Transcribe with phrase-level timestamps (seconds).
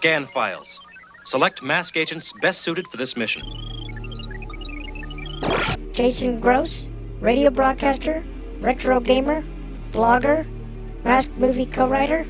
[0.00, 0.80] Computer, scan files.
[1.24, 3.42] Select mask agents best suited for this mission.
[5.92, 6.88] Jason Gross,
[7.20, 8.24] radio broadcaster,
[8.60, 9.44] retro gamer,
[9.92, 10.46] blogger,
[11.04, 12.24] mask movie co-writer,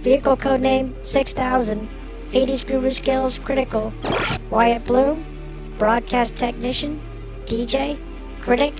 [0.00, 1.88] vehicle codename 6000,
[2.32, 3.92] 80s guru skills critical,
[4.50, 5.24] Wyatt Bloom,
[5.78, 7.00] broadcast technician,
[7.46, 7.98] DJ,
[8.42, 8.74] critic,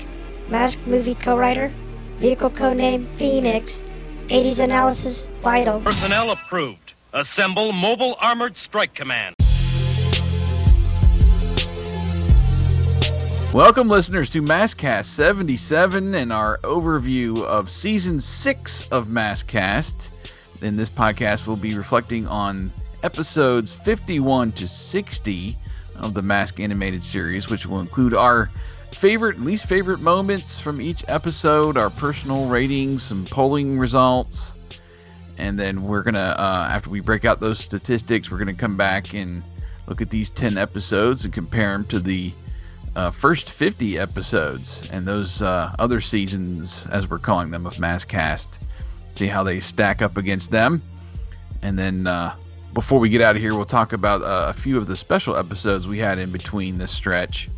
[0.48, 1.70] mask movie co-writer,
[2.18, 3.82] vehicle codename Phoenix,
[4.28, 5.80] 80s analysis vital.
[5.80, 6.79] Personnel approved.
[7.12, 9.34] Assemble Mobile Armored Strike Command.
[13.52, 20.08] Welcome, listeners, to Masscast 77 and our overview of season six of Masscast.
[20.62, 22.70] In this podcast, we'll be reflecting on
[23.02, 25.56] episodes 51 to 60
[25.96, 28.46] of the Mask animated series, which will include our
[28.92, 34.59] favorite, and least favorite moments from each episode, our personal ratings, some polling results,
[35.40, 39.14] and then we're gonna, uh, after we break out those statistics, we're gonna come back
[39.14, 39.42] and
[39.86, 42.30] look at these 10 episodes and compare them to the
[42.94, 48.58] uh, first 50 episodes and those uh, other seasons, as we're calling them, of Masscast.
[49.12, 50.82] See how they stack up against them.
[51.62, 52.36] And then uh,
[52.74, 55.36] before we get out of here, we'll talk about uh, a few of the special
[55.36, 57.48] episodes we had in between this stretch.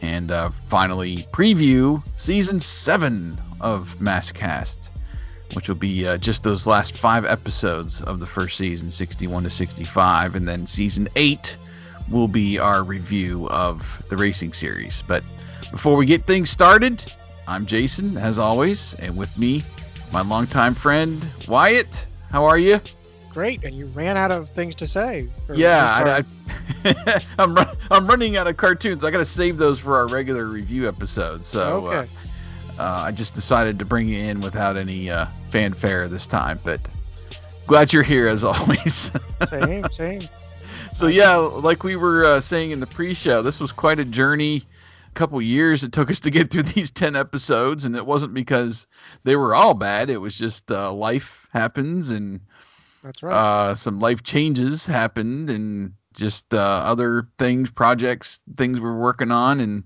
[0.00, 4.87] And uh, finally, preview season 7 of Masscast,
[5.54, 9.50] which will be uh, just those last five episodes of the first season, 61 to
[9.50, 10.34] 65.
[10.34, 11.56] And then season 8
[12.10, 15.02] will be our review of the racing series.
[15.06, 15.22] But
[15.70, 17.02] before we get things started,
[17.46, 19.62] I'm Jason, as always, and with me,
[20.12, 22.06] my longtime friend Wyatt.
[22.30, 22.80] How are you?
[23.30, 25.28] Great, and you ran out of things to say.
[25.52, 26.22] Yeah.
[26.84, 29.04] I, I'm run, I'm running out of cartoons.
[29.04, 31.46] I got to save those for our regular review episodes.
[31.46, 32.06] So uh,
[32.78, 36.58] uh, I just decided to bring you in without any uh, fanfare this time.
[36.64, 36.80] But
[37.66, 39.10] glad you're here as always.
[39.48, 40.28] same, same.
[40.94, 44.64] So yeah, like we were uh, saying in the pre-show, this was quite a journey.
[45.08, 48.34] A couple years it took us to get through these ten episodes, and it wasn't
[48.34, 48.86] because
[49.24, 50.10] they were all bad.
[50.10, 52.40] It was just uh, life happens, and
[53.02, 53.32] That's right.
[53.32, 59.60] uh, some life changes happened, and just uh, other things, projects, things we're working on,
[59.60, 59.84] and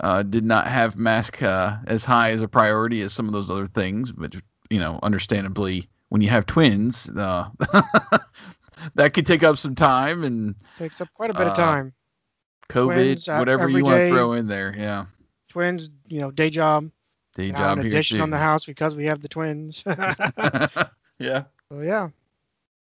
[0.00, 3.50] uh, did not have mask uh, as high as a priority as some of those
[3.50, 4.12] other things.
[4.12, 4.34] But
[4.74, 7.48] you know, understandably, when you have twins, uh,
[8.96, 11.92] that could take up some time and Takes up quite a bit uh, of time.
[12.68, 14.74] COVID, Twins, uh, whatever you want to throw in there.
[14.76, 15.06] Yeah,
[15.48, 16.90] Twins, you know, day job.
[17.36, 19.84] day now job an here addition on the house because we have the twins.
[19.86, 19.94] so
[21.20, 21.44] yeah.
[21.72, 22.08] yeah,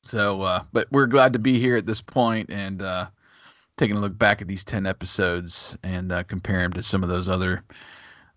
[0.05, 3.07] So, uh, but we're glad to be here at this point and uh,
[3.79, 7.09] taking a look back at these 10 episodes and uh, compare them to some of
[7.09, 7.65] those other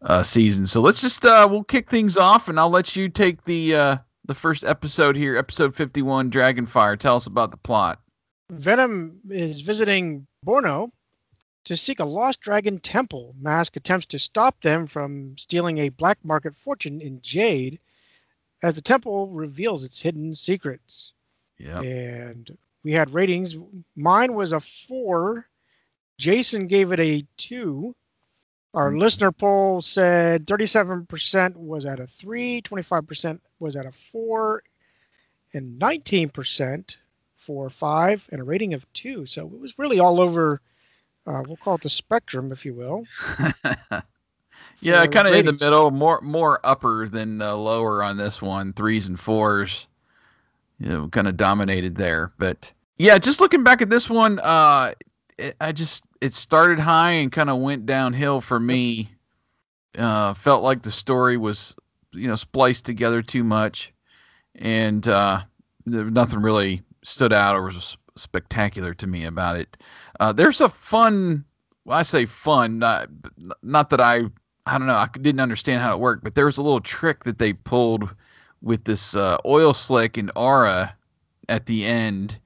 [0.03, 0.71] uh, seasons.
[0.71, 3.97] So let's just, uh, we'll kick things off and I'll let you take the, uh,
[4.25, 6.97] the first episode here, episode 51, Dragonfire.
[6.97, 7.99] Tell us about the plot.
[8.49, 10.91] Venom is visiting Borneo
[11.63, 13.35] to seek a lost dragon temple.
[13.39, 17.79] Mask attempts to stop them from stealing a black market fortune in jade,
[18.63, 21.13] as the temple reveals its hidden secrets.
[21.57, 21.79] Yeah.
[21.81, 23.55] and we had ratings.
[23.95, 25.47] Mine was a four.
[26.17, 27.95] Jason gave it a two.
[28.73, 28.99] Our Mhm.
[28.99, 34.63] listener poll said 37% was at a three, 25% was at a four,
[35.53, 36.97] and 19%
[37.35, 39.25] for five, and a rating of two.
[39.25, 40.61] So it was really all over.
[41.27, 43.05] Uh, we'll call it the spectrum, if you will.
[44.81, 48.73] yeah, kind of in the middle, more more upper than uh, lower on this one,
[48.73, 49.87] threes and fours.
[50.79, 54.93] You know, kind of dominated there, but yeah, just looking back at this one, uh,
[55.37, 59.09] it, I just it started high and kind of went downhill for me.
[59.97, 61.75] Uh, felt like the story was
[62.13, 63.93] you know spliced together too much,
[64.55, 65.41] and uh,
[65.85, 69.77] nothing really stood out or was spectacular to me about it.
[70.19, 71.43] Uh, there's a fun,
[71.85, 73.09] well, I say fun, not
[73.63, 74.25] not that I
[74.65, 74.93] I don't know.
[74.93, 78.09] I didn't understand how it worked, but there was a little trick that they pulled
[78.61, 80.95] with this uh, oil slick and aura
[81.49, 82.39] at the end,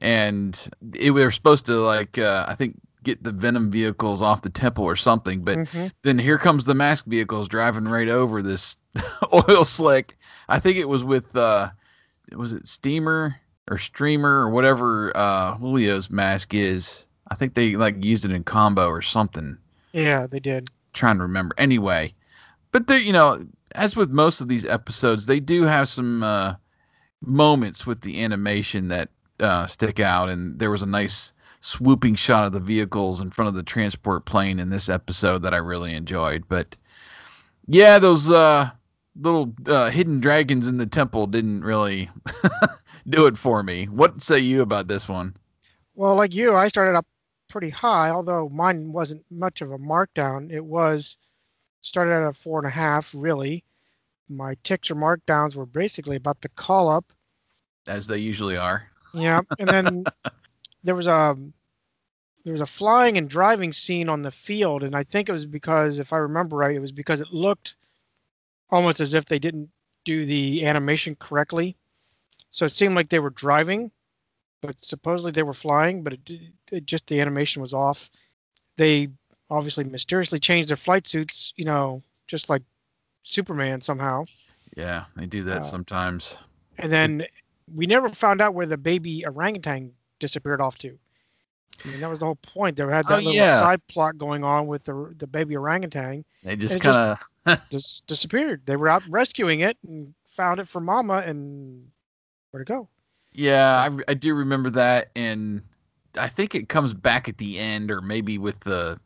[0.00, 0.68] and
[0.98, 4.50] it, we were supposed to like uh, I think get the venom vehicles off the
[4.50, 5.92] temple or something, but Mhm.
[6.02, 8.76] then here comes the mask vehicles driving right over this
[9.32, 10.16] oil slick.
[10.48, 11.70] I think it was with uh,
[12.32, 13.36] was it steamer
[13.70, 17.04] or streamer or whatever uh, Julio's mask is.
[17.30, 19.58] I think they like used it in combo or something
[19.92, 20.70] Yeah, they did.
[20.94, 21.54] trying to remember.
[21.58, 22.14] Anyway,
[22.72, 26.54] but there, you know, as with most of these episodes, they do have some uh,
[27.20, 29.10] moments with the animation that
[29.40, 33.48] uh, stick out, and there was a nice swooping shot of the vehicles in front
[33.48, 36.44] of the transport plane in this episode that I really enjoyed.
[36.48, 36.76] But
[37.66, 38.70] yeah, those uh,
[39.20, 42.08] little uh, hidden dragons in the temple didn't really
[43.08, 43.86] do it for me.
[43.86, 45.36] What say you about this one?
[45.94, 47.06] Well, like you, I started up
[47.48, 50.52] pretty high, although mine wasn't much of a markdown.
[50.52, 51.16] It was
[51.80, 53.64] started at a four and a half, really.
[54.28, 57.12] My ticks or markdowns were basically about the call up.
[57.86, 58.88] As they usually are.
[59.12, 60.06] Yeah, and then
[60.84, 61.36] there was a
[62.44, 65.46] there was a flying and driving scene on the field, and I think it was
[65.46, 67.76] because, if I remember right, it was because it looked
[68.70, 69.70] almost as if they didn't
[70.04, 71.76] do the animation correctly.
[72.50, 73.90] So it seemed like they were driving,
[74.62, 76.30] but supposedly they were flying, but it,
[76.72, 78.10] it just the animation was off.
[78.76, 79.08] They
[79.50, 82.62] obviously mysteriously changed their flight suits, you know, just like
[83.22, 84.24] Superman somehow.
[84.76, 86.38] Yeah, they do that Uh, sometimes.
[86.78, 87.26] And then
[87.74, 90.98] we never found out where the baby orangutan disappeared off to.
[91.84, 92.76] I mean, that was the whole point.
[92.76, 93.58] They had that Oh, little yeah.
[93.58, 96.24] side plot going on with the the baby orangutan.
[96.42, 98.62] They just kind of Just disappeared.
[98.66, 101.90] They were out rescuing it and found it for Mama, and
[102.50, 102.88] where'd it go?
[103.32, 105.62] Yeah, I, I do remember that, and
[106.18, 108.98] I think it comes back at the end, or maybe with the,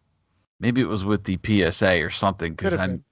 [0.60, 3.04] maybe it was with the PSA or something, because I, been.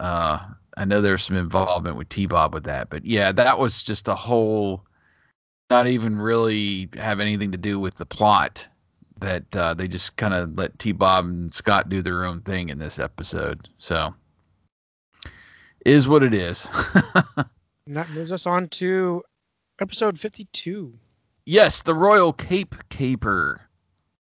[0.00, 0.38] uh,
[0.76, 4.08] I know there's some involvement with T Bob with that, but yeah, that was just
[4.08, 4.84] a whole,
[5.70, 8.66] not even really have anything to do with the plot.
[9.18, 12.68] That uh, they just kind of let T Bob and Scott do their own thing
[12.68, 13.68] in this episode.
[13.78, 14.14] So,
[15.86, 16.68] is what it is.
[17.86, 19.22] And that moves us on to
[19.80, 20.92] episode 52.
[21.44, 23.60] Yes, the Royal Cape Caper,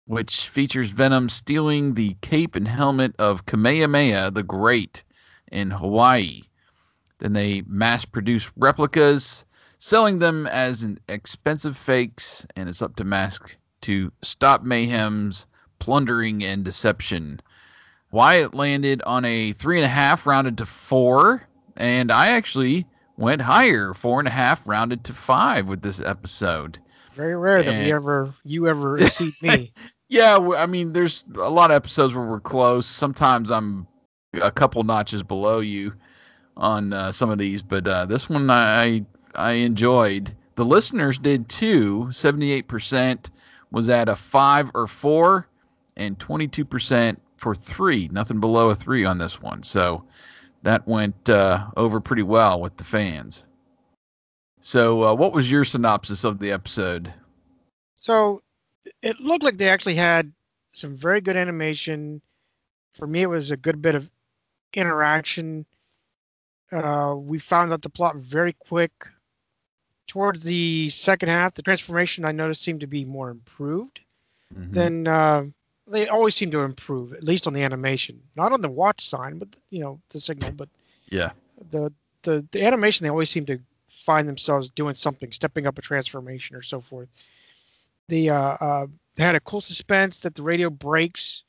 [0.06, 5.02] which features Venom stealing the cape and helmet of Kamehameha the Great
[5.50, 6.42] in Hawaii.
[7.18, 9.44] Then they mass produce replicas,
[9.78, 15.46] selling them as an expensive fakes, and it's up to Mask to stop Mayhem's
[15.78, 17.40] plundering and deception.
[18.10, 21.46] Wyatt landed on a three and a half, rounded to four,
[21.76, 22.86] and I actually
[23.16, 26.78] went higher, four and a half, rounded to five with this episode.
[27.14, 29.72] Very rare that we ever you ever exceed me.
[30.08, 32.86] Yeah, I mean, there's a lot of episodes where we're close.
[32.86, 33.86] Sometimes I'm
[34.42, 35.92] a couple notches below you
[36.56, 39.04] on uh, some of these, but uh, this one I
[39.34, 40.34] I enjoyed.
[40.56, 42.08] The listeners did too.
[42.12, 43.30] Seventy-eight percent
[43.70, 45.48] was at a five or four,
[45.96, 48.08] and twenty-two percent for three.
[48.12, 49.62] Nothing below a three on this one.
[49.62, 50.04] So
[50.62, 53.46] that went uh, over pretty well with the fans.
[54.60, 57.12] So, uh, what was your synopsis of the episode?
[57.96, 58.42] So
[59.02, 60.32] it looked like they actually had
[60.72, 62.22] some very good animation.
[62.94, 64.08] For me, it was a good bit of
[64.76, 65.66] interaction.
[66.72, 68.92] Uh, we found out the plot very quick.
[70.06, 74.00] Towards the second half, the transformation I noticed seemed to be more improved.
[74.54, 74.72] Mhm.
[74.72, 75.44] Then uh,
[75.86, 79.38] they always seem to improve, at least on the animation, not on the watch sign,
[79.38, 80.52] but you know the signal.
[80.52, 80.68] But
[81.10, 81.30] yeah.
[81.70, 85.82] the the the animation they always seem to find themselves doing something, stepping up a
[85.82, 87.08] transformation or so forth.
[88.08, 91.44] The uh, uh, they had a cool suspense that the radio breaks,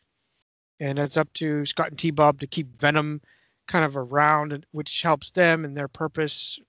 [0.79, 3.22] and it's up to Scott and T Bob to keep Venom
[3.67, 6.60] kind of around, and- which helps them and their purpose.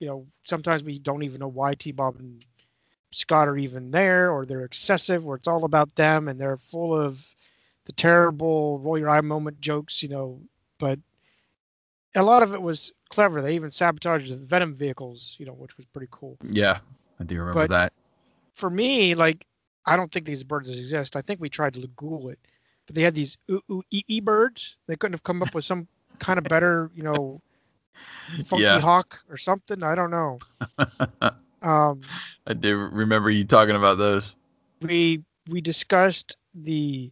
[0.00, 2.44] You know, sometimes we don't even know why T Bob and
[3.10, 6.94] Scott are even there, or they're excessive, or it's all about them, and they're full
[6.96, 7.18] of
[7.86, 10.02] the terrible roll your eye moment jokes.
[10.02, 10.40] You know,
[10.78, 10.98] but
[12.14, 13.42] a lot of it was clever.
[13.42, 16.36] They even sabotaged the Venom vehicles, you know, which was pretty cool.
[16.42, 16.78] Yeah,
[17.20, 17.92] I do remember But- that.
[18.54, 19.46] For me, like,
[19.86, 21.14] I don't think these birds exist.
[21.14, 22.40] I think we tried to Google it,
[22.88, 24.76] but they had these ooh ooh ee ee birds.
[24.88, 25.88] They couldn't have come up with some
[26.20, 27.42] kind of better, you know,
[28.44, 28.80] funky Yeah.
[28.80, 29.82] hawk or something.
[29.84, 30.42] I don't know.
[31.62, 34.34] Um, I do remember you talking about those.
[34.80, 37.10] we we discussed the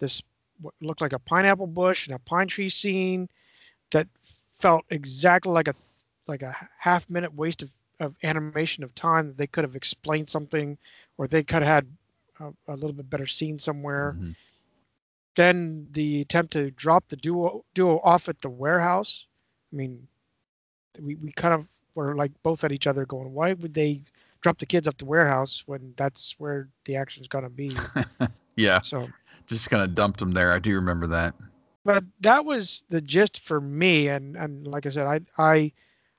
[0.00, 0.22] this
[0.60, 3.28] what looked like a pineapple bush and a pine tree scene
[3.92, 4.08] that
[4.60, 5.74] felt exactly like a
[6.26, 7.70] like a half minute waste of,
[8.00, 10.76] of animation of time that they could have explained something
[11.16, 11.86] or they could have had
[12.40, 14.34] a, a little bit better scene somewhere Mhm.
[15.38, 19.26] Then the attempt to drop the duo duo off at the warehouse
[19.72, 20.06] i mean
[21.00, 21.64] we, we kind of
[21.94, 24.02] were like both at each other going why would they
[24.40, 27.76] drop the kids off the warehouse when that's where the action's going to be?
[28.56, 29.08] Yeah, so
[29.46, 30.52] just kind of dumped them there.
[30.52, 31.32] I do remember that.
[31.84, 35.72] but that was the gist for me and and like i said i i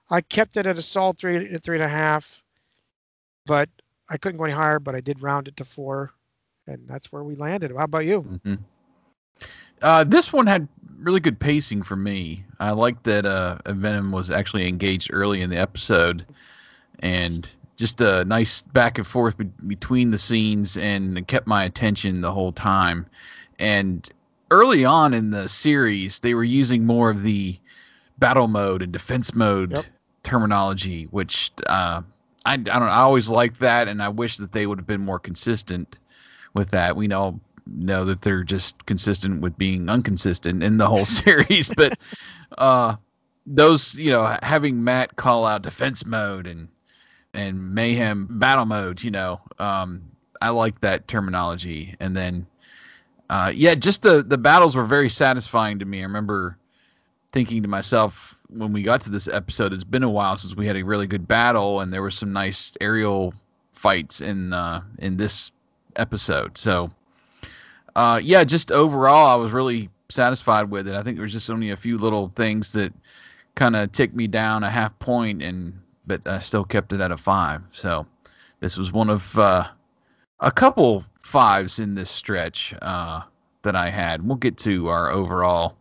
[0.09, 2.41] i kept it at a solid three three and a half
[3.45, 3.67] but
[4.09, 6.13] i couldn't go any higher but i did round it to four
[6.65, 7.71] and that's where we landed.
[7.75, 8.21] How about you?
[8.21, 8.55] Hmm
[9.81, 10.67] Uh, this one had
[11.00, 12.43] really good pacing for me.
[12.60, 16.25] I liked that uh, Venom was actually engaged early in the episode,
[17.00, 21.63] and just a nice back and forth be- between the scenes, and it kept my
[21.63, 23.05] attention the whole time.
[23.58, 24.10] And
[24.51, 27.58] early on in the series, they were using more of the
[28.17, 29.86] battle mode and defense mode Yep.
[30.24, 32.01] terminology, which uh,
[32.46, 32.84] I, I don't.
[32.84, 36.00] I always liked that, and I wish that they would have been more consistent
[36.53, 36.96] with that.
[36.96, 37.39] We know
[37.75, 41.97] know that they're just consistent with being inconsistent in the whole series, but
[42.57, 42.95] uh,
[43.45, 46.67] those you know having Matt call out defense mode and
[47.33, 50.01] and mayhem battle mode, you know, um,
[50.41, 52.47] I like that terminology, and then.
[53.31, 55.99] Uh, yeah, just the the battles were very satisfying to me.
[55.99, 56.57] I remember
[57.31, 60.67] thinking to myself when we got to this episode, it's been a while since we
[60.67, 63.33] had a really good battle, and there were some nice aerial
[63.71, 65.51] fights in uh, in this
[65.95, 66.57] episode.
[66.57, 66.91] So,
[68.00, 70.96] uh, yeah, just overall, I was really satisfied with it.
[70.96, 72.94] I think there was just only a few little things that
[73.56, 75.77] kind of ticked me down a half point, and
[76.08, 77.62] but I still kept it at a five.
[77.72, 78.06] So,
[78.62, 79.68] this was one of uh,
[80.39, 83.24] a couple fives in this stretch uh,
[83.63, 84.25] that I had.
[84.25, 85.75] We'll get to our overall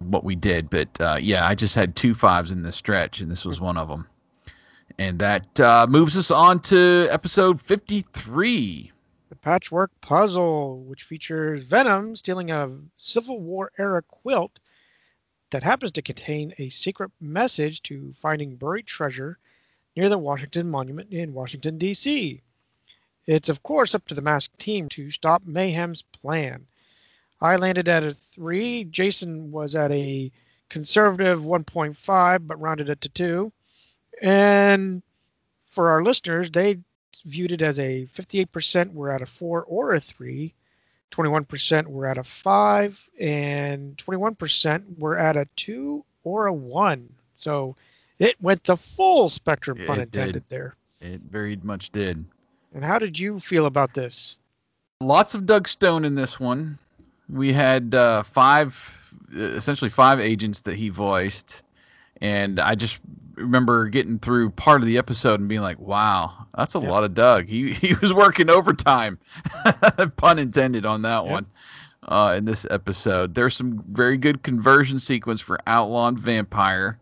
[0.00, 3.30] what we did, but uh, yeah, I just had two fives in this stretch, and
[3.30, 4.06] this was one of them.
[4.98, 8.92] And that uh, moves us on to episode 53.
[9.40, 14.58] Patchwork Puzzle, which features Venom stealing a Civil War era quilt
[15.50, 19.38] that happens to contain a secret message to finding buried treasure
[19.96, 22.42] near the Washington Monument in Washington, D.C.
[23.26, 26.66] It's, of course, up to the masked team to stop Mayhem's plan.
[27.40, 28.84] I landed at a 3.
[28.84, 30.32] Jason was at a
[30.68, 33.52] conservative 1.5, but rounded it to 2.
[34.22, 35.02] And
[35.70, 36.78] for our listeners, they
[37.24, 40.52] viewed it as a 58% were at a 4 or a 3,
[41.10, 47.08] 21% were at a 5, and 21% were at a 2 or a 1.
[47.34, 47.76] So
[48.18, 50.20] it went the full spectrum, pun It did.
[50.20, 50.74] intended there.
[51.00, 52.24] It very much did.
[52.74, 54.36] And how did you feel about this?
[55.00, 56.78] Lots of Doug Stone in this one.
[57.28, 58.98] We had uh, five,
[59.36, 61.62] uh, essentially five agents that he voiced,
[62.20, 63.00] and I just
[63.36, 66.90] remember getting through part of the episode and being like, "Wow, that's a Yep.
[66.90, 69.18] lot of Doug." He he was working overtime,
[70.16, 71.30] pun intended on that Yep.
[71.30, 71.46] one.
[72.08, 76.98] Uh, in this episode, there's some very good conversion sequence for Outlaw and Vampire,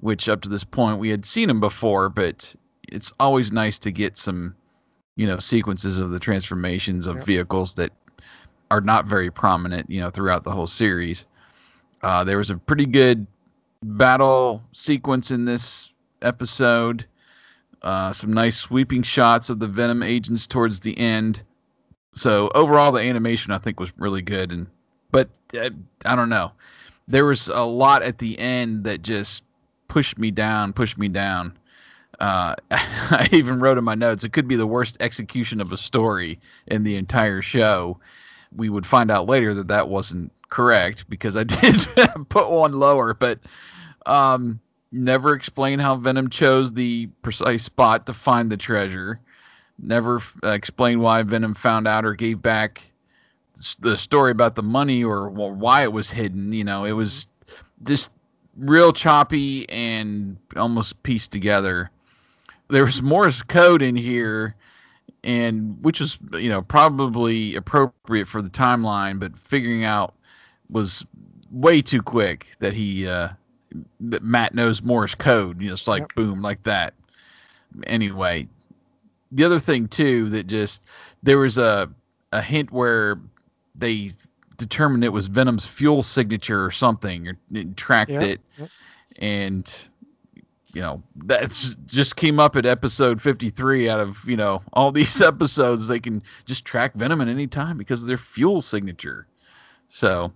[0.00, 2.54] which up to this point we had seen him before, but
[2.88, 4.54] it's always nice to get some
[5.16, 7.24] you know sequences of the transformations of Yep.
[7.24, 7.92] vehicles that
[8.70, 11.26] are not very prominent you know throughout the whole series
[12.02, 13.26] uh, there was a pretty good
[13.82, 17.06] battle sequence in this episode
[17.82, 21.42] uh, some nice sweeping shots of the venom agents towards the end.
[22.14, 24.66] So overall the animation i think was really good and
[25.10, 25.70] but uh,
[26.04, 26.52] i don't know.
[27.08, 29.42] There was a lot at the end that just
[29.88, 31.56] pushed me down pushed me down.
[32.20, 35.76] Uh, I even wrote in my notes it could be the worst execution of a
[35.76, 37.98] story in the entire show.
[38.54, 41.88] We would find out later that that wasn't correct because I did
[42.28, 43.40] put one lower, but
[44.06, 49.20] um, never explain how Venom chose the precise spot to find the treasure.
[49.78, 52.82] Never uh, explain why Venom found out or gave back
[53.80, 56.52] the story about the money or wh- why it was hidden.
[56.52, 57.28] You know, it was
[57.84, 58.10] just
[58.56, 61.90] real choppy and almost pieced together
[62.72, 64.56] there was Morse code in here,
[65.22, 70.14] and which was you know probably appropriate for the timeline, but figuring out
[70.70, 71.04] was
[71.50, 73.28] way too quick that he uh,
[74.00, 75.60] that Matt knows Morse code.
[75.60, 76.14] You know, it's like Yep.
[76.14, 76.94] boom like that.
[77.86, 78.48] Anyway,
[79.30, 80.82] the other thing too that just
[81.22, 81.90] there was a
[82.32, 83.18] a hint where
[83.74, 84.10] they
[84.58, 88.68] determined it was Venom's fuel signature or something, or it tracked Yep, it, yep.
[89.18, 89.88] and
[90.74, 95.20] you know that's just came up at episode 53 out of you know all these
[95.22, 99.26] episodes they can just track venom at any time because of their fuel signature
[99.90, 100.32] so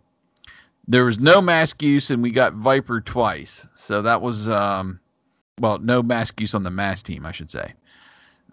[0.88, 4.98] there was no mask use and we got viper twice so that was um
[5.60, 7.72] well no mask use on the mask team i should say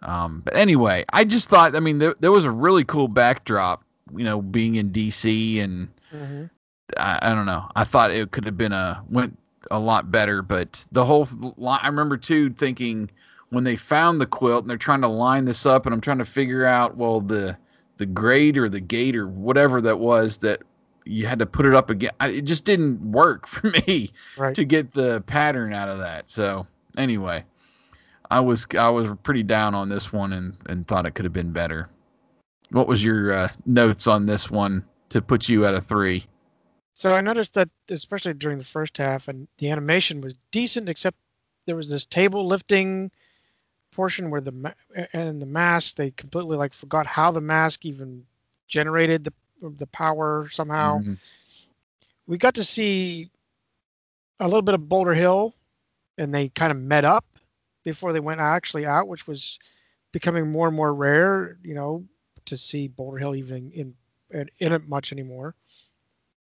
[0.03, 3.83] um but anyway i just thought i mean there, there was a really cool backdrop
[4.15, 6.49] you know being in dc and Mhm.
[6.97, 7.69] I, I don't know.
[7.75, 9.37] I thought it could have been a went
[9.71, 11.27] a lot better, but the whole
[11.65, 13.09] I remember too thinking
[13.49, 16.19] when they found the quilt and they're trying to line this up, and I'm trying
[16.19, 17.57] to figure out well the
[17.97, 20.61] the grade or the gate or whatever that was that
[21.05, 22.11] you had to put it up again.
[22.19, 24.55] I, it just didn't work for me Right.
[24.55, 26.29] to get the pattern out of that.
[26.29, 26.67] So
[26.97, 27.43] anyway,
[28.31, 31.33] I was I was pretty down on this one and and thought it could have
[31.33, 31.89] been better.
[32.71, 36.23] What was your uh, notes on this one to put you at a three?
[36.95, 41.17] So I noticed that, especially during the first half, and the animation was decent, except
[41.65, 43.11] there was this table lifting
[43.91, 44.73] portion where the ma-
[45.13, 48.25] and the mask they completely like forgot how the mask even
[48.67, 49.33] generated the
[49.69, 50.99] the power somehow.
[50.99, 51.17] Mhm.
[52.27, 53.29] We got to see
[54.39, 55.53] a little bit of Boulder Hill,
[56.17, 57.25] and they kind of met up
[57.83, 59.59] before they went actually out, which was
[60.11, 61.57] becoming more and more rare.
[61.63, 62.05] You know,
[62.45, 63.95] to see Boulder Hill even in
[64.31, 65.55] in, in it much anymore.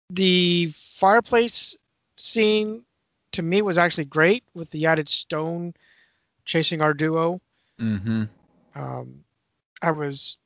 [0.09, 1.75] The fireplace
[2.17, 2.83] scene
[3.31, 5.73] to me was actually great with the added stone
[6.45, 7.41] chasing our duo.
[7.79, 8.23] Mm-hmm.
[8.75, 9.23] Um,
[9.81, 10.37] I was,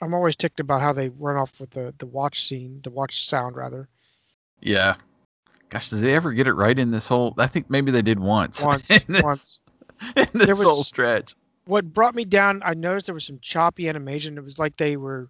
[0.00, 3.26] I'm always ticked about how they run off with the the watch scene, the watch
[3.26, 3.88] sound rather.
[4.60, 4.96] Yeah.
[5.68, 7.34] Gosh, did they ever get it right in this whole?
[7.38, 8.60] I think maybe they did once.
[8.64, 9.58] Once, in this, once.
[10.16, 11.34] in this There was- whole stretch.
[11.66, 14.36] What brought me down, I noticed there was some choppy animation.
[14.36, 15.28] It was like they were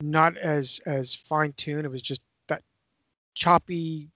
[0.00, 1.84] not as as fine tuned.
[1.84, 2.62] It was just that
[3.34, 4.08] choppy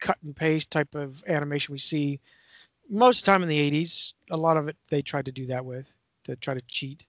[0.00, 2.20] cut and paste type of animation we see
[2.90, 4.12] most of the time in the 80s.
[4.30, 5.86] A lot of it they tried to do that with
[6.24, 7.06] to try to cheat.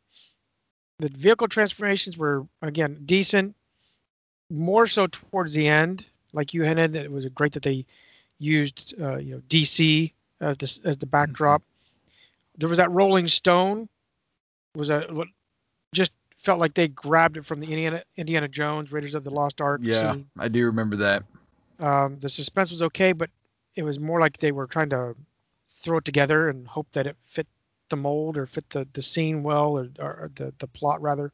[1.01, 3.55] The vehicle transformations were again decent,
[4.51, 6.05] more so towards the end.
[6.31, 7.86] Like you hinted, it was great that they
[8.38, 11.63] used uh, you know DC as the as the backdrop.
[12.55, 13.89] There was that Rolling Stone,
[14.75, 15.27] was a what
[15.91, 19.60] just felt like they grabbed it from the Indiana Indiana Jones Raiders of the Lost
[19.60, 20.27] Ark Yeah, scene.
[20.38, 21.24] I do remember that.
[21.79, 23.31] Um, the suspense was okay, but
[23.75, 25.15] it was more like they were trying to
[25.65, 27.48] throw it together and hope that it fit
[27.92, 31.32] the mold or fit the, the scene well or, or the, the plot rather.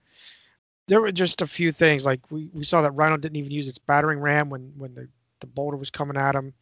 [0.87, 3.67] There were just a few things like we, we saw that Rhino didn't even use
[3.67, 5.07] its battering ram when, when the,
[5.39, 6.53] the boulder was coming at him.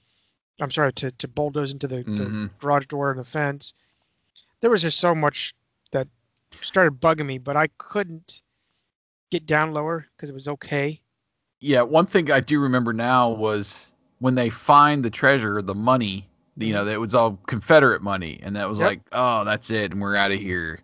[0.60, 2.50] I'm sorry to, to bulldoze into the, the Mhm.
[2.60, 3.74] garage door and the fence.
[4.62, 5.56] There was just so much
[5.92, 6.08] that
[6.62, 8.42] started bugging me, but I couldn't
[9.32, 11.02] get down lower because it was okay.
[11.60, 16.28] Yeah, one thing I do remember now was when they find the treasure, the money.
[16.58, 18.88] You know, that was all Confederate money, and that was Yep.
[18.88, 20.80] like, oh, that's it, and we're out of here.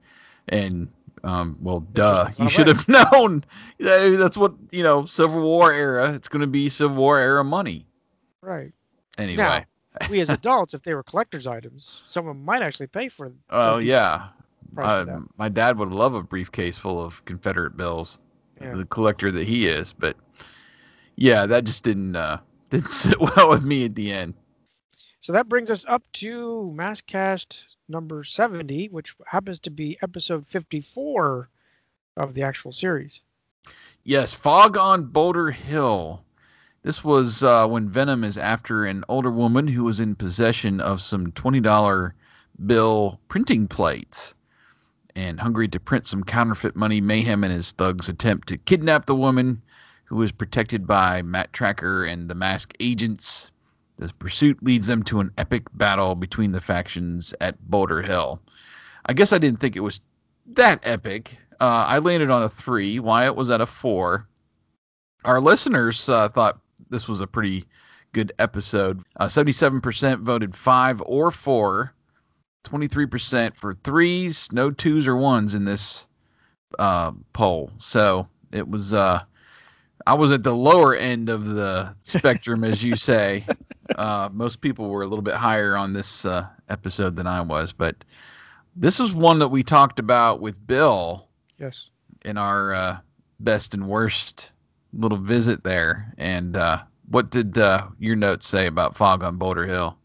[0.50, 0.90] And
[1.24, 3.46] um, well, duh, you should have known.
[3.80, 6.14] That's what you know, Civil War era.
[6.14, 7.86] It's going to be Civil War era money.
[8.42, 8.74] Right.
[9.18, 9.66] Anyway.
[10.10, 13.28] we as adults, if they were collector's items, someone might actually pay for.
[13.28, 14.30] a Oh yeah,
[14.78, 15.06] uh,
[15.38, 18.18] my dad would love a briefcase full of Confederate bills.
[18.60, 18.76] Yeah.
[18.76, 20.16] The collector that he is, but
[21.16, 22.38] yeah, that just didn't uh,
[22.70, 24.34] didn't sit well with me at the end.
[25.22, 31.48] So that brings us up to Masscast number 70, which happens to be episode 54
[32.18, 33.22] of the actual series.
[34.04, 36.24] Yes, Fog on Boulder Hill.
[36.82, 41.00] This was uh, when Venom is after an older woman who was in possession of
[41.00, 42.14] some $20
[42.66, 44.34] bill printing plates.
[45.16, 49.16] And hungry to print some counterfeit money, Mayhem and his thugs attempt to kidnap the
[49.16, 49.62] woman
[50.06, 53.52] who is protected by Matt Tracker and the mask agents.
[54.02, 58.42] This pursuit leads them to an epic battle between the factions at Boulder Hill.
[59.06, 60.02] I guess I didn't think it was
[60.54, 61.38] that epic.
[61.60, 62.98] Uh, I landed on a three.
[62.98, 64.28] Wyatt was at a four.
[65.24, 66.60] Our listeners uh, thought
[66.90, 67.64] this was a pretty
[68.12, 69.04] good episode.
[69.18, 71.94] Uh, 77% voted five or four.
[72.64, 76.08] 23% for threes, no twos or ones in this
[76.80, 77.70] uh, poll.
[77.78, 79.22] So it was, uh,
[80.08, 83.46] I was at the lower end of the spectrum, as you say.
[83.96, 87.74] Uh, most people were a little bit higher on this uh, episode than I was,
[87.74, 88.04] but
[88.76, 91.28] this is one that we talked about with Bill
[91.60, 91.90] Yes.
[92.24, 92.98] in our uh,
[93.40, 94.52] best and worst
[94.94, 96.14] little visit there.
[96.18, 99.98] And uh, what did uh, your notes say about Fog on Boulder Hill?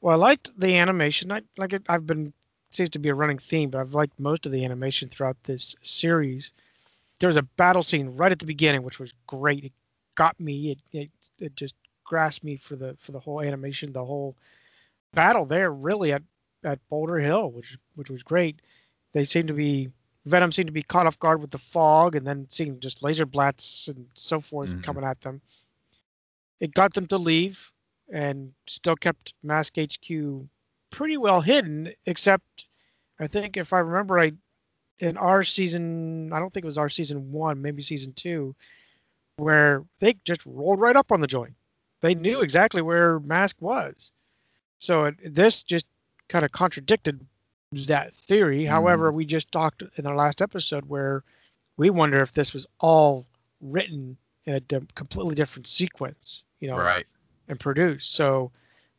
[0.00, 1.32] Well, I liked the animation.
[1.32, 1.82] I like it.
[1.88, 2.32] I've been
[2.70, 5.74] seems to be a running theme, but I've liked most of the animation throughout this
[5.82, 6.52] series.
[7.18, 9.64] There was a battle scene right at the beginning, which was great.
[9.64, 9.72] It
[10.14, 10.72] got me.
[10.72, 11.74] It it, it just
[12.08, 14.34] grasped me for the for the whole animation, the whole
[15.12, 15.70] battle there.
[15.70, 16.22] Really at
[16.64, 18.60] at Boulder Hill, which which was great.
[19.12, 19.90] They seemed to be
[20.24, 23.24] Venom seemed to be caught off guard with the fog, and then seeing just laser
[23.26, 24.82] blats and so forth Mhm.
[24.82, 25.40] coming at them.
[26.60, 27.72] It got them to leave
[28.12, 30.48] and still kept Mask HQ
[30.90, 32.66] pretty well hidden, except
[33.20, 34.34] I think if I remember right,
[34.98, 38.56] in our season, I don't think it was our season one, maybe season two,
[39.36, 41.54] where they just rolled right up on the joint.
[42.00, 44.12] They knew exactly where Mask was.
[44.78, 45.86] So it, this just
[46.28, 47.24] kind of contradicted
[47.72, 48.64] that theory.
[48.64, 48.70] Hmm.
[48.70, 51.24] However, we just talked in our last episode where
[51.76, 53.26] we wonder if this was all
[53.60, 57.06] written in a di- completely different sequence, you know, Right.
[57.48, 58.14] and produced.
[58.14, 58.50] So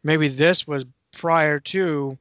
[0.04, 2.18] maybe this was prior to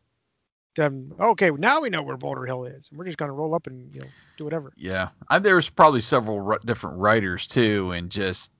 [0.76, 1.12] them.
[1.20, 3.92] Okay, now we know where Boulder Hill is, and we're just gonna roll up and
[3.94, 4.72] you know do whatever.
[4.76, 5.08] Yeah.
[5.28, 8.50] I, there's probably several ri- different writers too, and just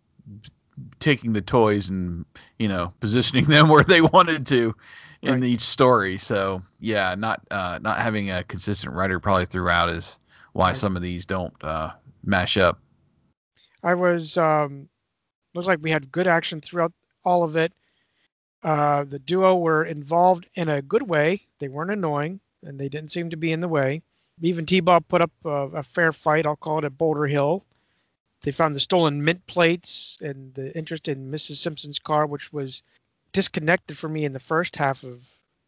[1.01, 2.25] taking the toys and,
[2.59, 4.75] you know, positioning them where they wanted to
[5.23, 5.45] in Right.
[5.45, 6.17] each story.
[6.19, 10.17] So, yeah, not uh, not having a consistent writer probably throughout is
[10.53, 10.77] why Right.
[10.77, 11.91] some of these don't uh,
[12.25, 12.79] mash up.
[13.83, 14.88] I was um,
[15.55, 16.93] looks like we had good action throughout
[17.25, 17.73] all of it.
[18.62, 21.47] Uh, the duo were involved in a good way.
[21.61, 24.03] They weren't annoying, and they didn't seem to be in the way.
[24.41, 26.47] Even T-Bob put up a, a fair fight.
[26.47, 27.64] I'll call it at Boulder Hill.
[28.42, 31.57] They found the stolen mint plates and the interest in Mrs.
[31.57, 32.83] Simpson's car, which was
[33.33, 35.20] disconnected for me in the first half of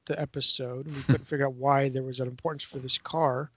[0.06, 0.86] the episode.
[0.86, 3.50] We couldn't figure out why there was an importance for this car.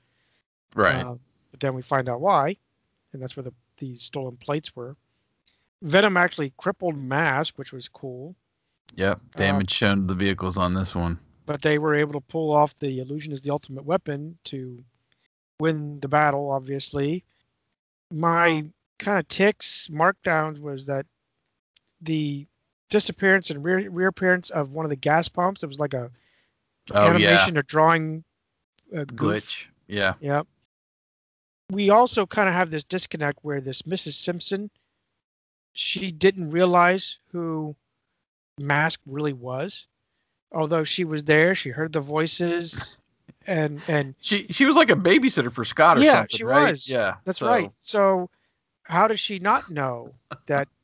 [0.75, 1.03] Right.
[1.03, 1.15] Uh,
[1.51, 2.57] but then we find out why,
[3.13, 4.95] and that's where the the stolen plates were.
[5.81, 8.35] Venom actually crippled Mask, which was cool,
[8.95, 9.19] yep.
[9.35, 11.19] Damage shown to the vehicles on this one.
[11.45, 14.83] but they were able to pull off the illusion is the ultimate weapon to
[15.59, 16.49] win the battle.
[16.51, 17.23] Obviously,
[18.11, 18.63] my
[19.03, 21.05] kind of ticks markdowns was that
[22.01, 22.45] the
[22.89, 25.63] disappearance and rear, reappearance of one of the gas pumps.
[25.63, 26.09] It was like a
[26.91, 27.09] Oh yeah.
[27.29, 28.23] animation or drawing
[28.95, 29.05] uh.
[29.05, 29.65] Glitch.
[29.87, 30.13] Yeah.
[30.19, 30.47] Yep.
[31.71, 34.13] We also kind of have this disconnect where this Mrs.
[34.13, 34.69] Simpson,
[35.73, 37.75] she didn't realize who
[38.59, 39.87] Mask really was,
[40.51, 41.55] although she was there.
[41.55, 42.97] She heard the voices,
[43.47, 46.71] and and She she was like a babysitter for Scott or Yeah, something, she right?
[46.71, 46.87] was.
[46.87, 47.15] Yeah.
[47.25, 47.71] that's so- right.
[47.79, 48.29] So,
[48.83, 50.13] how does she not know
[50.47, 50.67] that?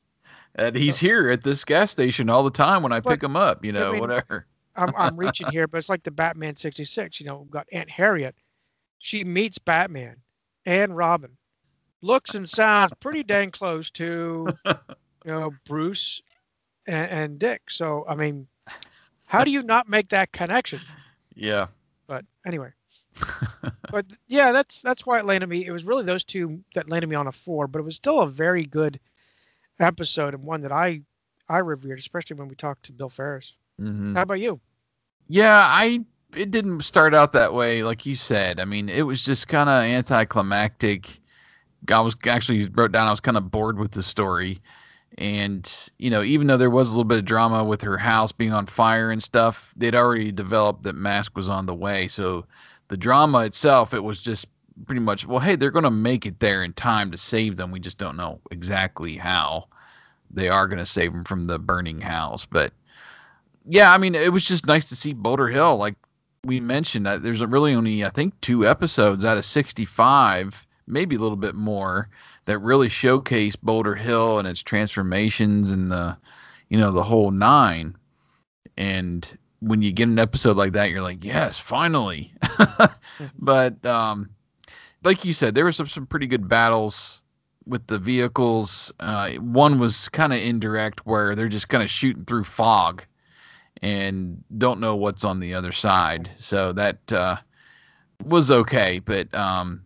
[0.55, 3.35] And he's here at this gas station all the time when I But, pick him
[3.37, 4.47] up, you know, mean, whatever.
[4.75, 7.19] I'm I'm reaching here, but it's like the Batman '66.
[7.19, 8.35] You know, we've got Aunt Harriet.
[8.97, 10.17] She meets Batman
[10.65, 11.37] and Robin.
[12.01, 14.75] Looks and sounds pretty dang close to, you
[15.25, 16.21] know, Bruce
[16.87, 17.69] and, and Dick.
[17.69, 18.47] So I mean,
[19.25, 20.81] how do you not make that connection?
[21.35, 21.67] Yeah.
[22.07, 22.71] But anyway,
[23.91, 25.65] but yeah, that's that's why it landed me.
[25.65, 28.21] It was really those two that landed me on a four, but it was still
[28.21, 28.99] a very good
[29.79, 31.01] episode and one that I
[31.49, 33.53] I revered, especially when we talked to Bill Ferris.
[33.79, 34.15] Mhm.
[34.15, 34.59] How about you?
[35.27, 36.05] Yeah, I
[36.35, 38.59] it didn't start out that way, like you said.
[38.59, 41.19] I mean, it was just kind of anticlimactic.
[41.91, 44.61] I was actually wrote down I was kind of bored with the story,
[45.17, 48.31] and you know, even though there was a little bit of drama with her house
[48.31, 52.07] being on fire and stuff, they'd already developed that Mask was on the way.
[52.07, 52.45] So
[52.89, 54.47] the drama itself, it was just
[54.85, 57.71] pretty much, well, hey, they're going to make it there in time to save them.
[57.71, 59.67] We just don't know exactly how
[60.31, 62.73] they are going to save them from the burning house, but
[63.65, 65.77] yeah, I mean, it was just nice to see Boulder Hill.
[65.77, 65.95] Like
[66.43, 71.19] we mentioned, uh, there's really only I think two episodes out of 65, maybe a
[71.19, 72.09] little bit more,
[72.45, 76.17] that really showcase Boulder Hill and its transformations and the,
[76.69, 77.95] you know, the whole nine.
[78.77, 82.33] And when you get an episode like that, you're like, yes, finally.
[83.37, 84.29] but um,
[85.03, 87.21] like you said, there were some some pretty good battles
[87.65, 88.91] with the vehicles.
[88.99, 93.03] Uh, one was kind of indirect, where they're just kind of shooting through fog
[93.81, 96.29] and don't know what's on the other side.
[96.37, 97.37] So that uh,
[98.25, 99.81] was okay, but um,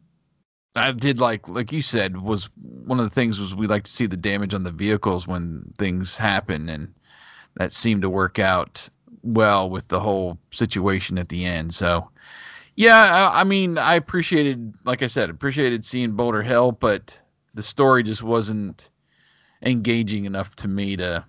[0.75, 3.91] I did like, like you said, was one of the things was we like to
[3.91, 6.93] see the damage on the vehicles when things happen, and
[7.55, 8.89] that seemed to work out
[9.23, 11.73] well with the whole situation at the end.
[11.73, 12.09] So.
[12.75, 17.21] Yeah, I, I mean, I appreciated, like I said, appreciated seeing Boulder Hill, but
[17.53, 18.89] the story just wasn't
[19.61, 21.23] engaging enough to me to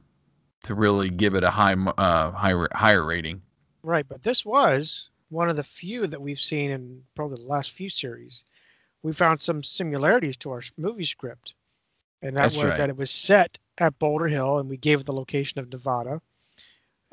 [0.63, 3.43] to really give it a high uh higher higher rating.
[3.83, 7.73] Right, but this was one of the few that we've seen in probably the last
[7.73, 8.45] few series.
[9.03, 11.55] We found some similarities to our movie script,
[12.23, 12.77] and that That's was right.
[12.79, 16.23] that it was set at Boulder Hill, and we gave it the location of Nevada,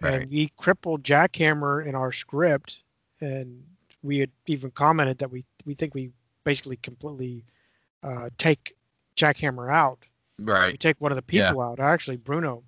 [0.01, 0.21] Right.
[0.21, 2.83] and we crippled Jackhammer in our script,
[3.19, 3.63] and
[4.03, 6.11] we had even commented that we we think we
[6.43, 7.45] basically completely
[8.03, 8.75] uh, take
[9.15, 9.99] Jackhammer out.
[10.39, 10.71] Right.
[10.71, 11.49] We take one of the Yeah.
[11.49, 12.63] people out, actually Bruno.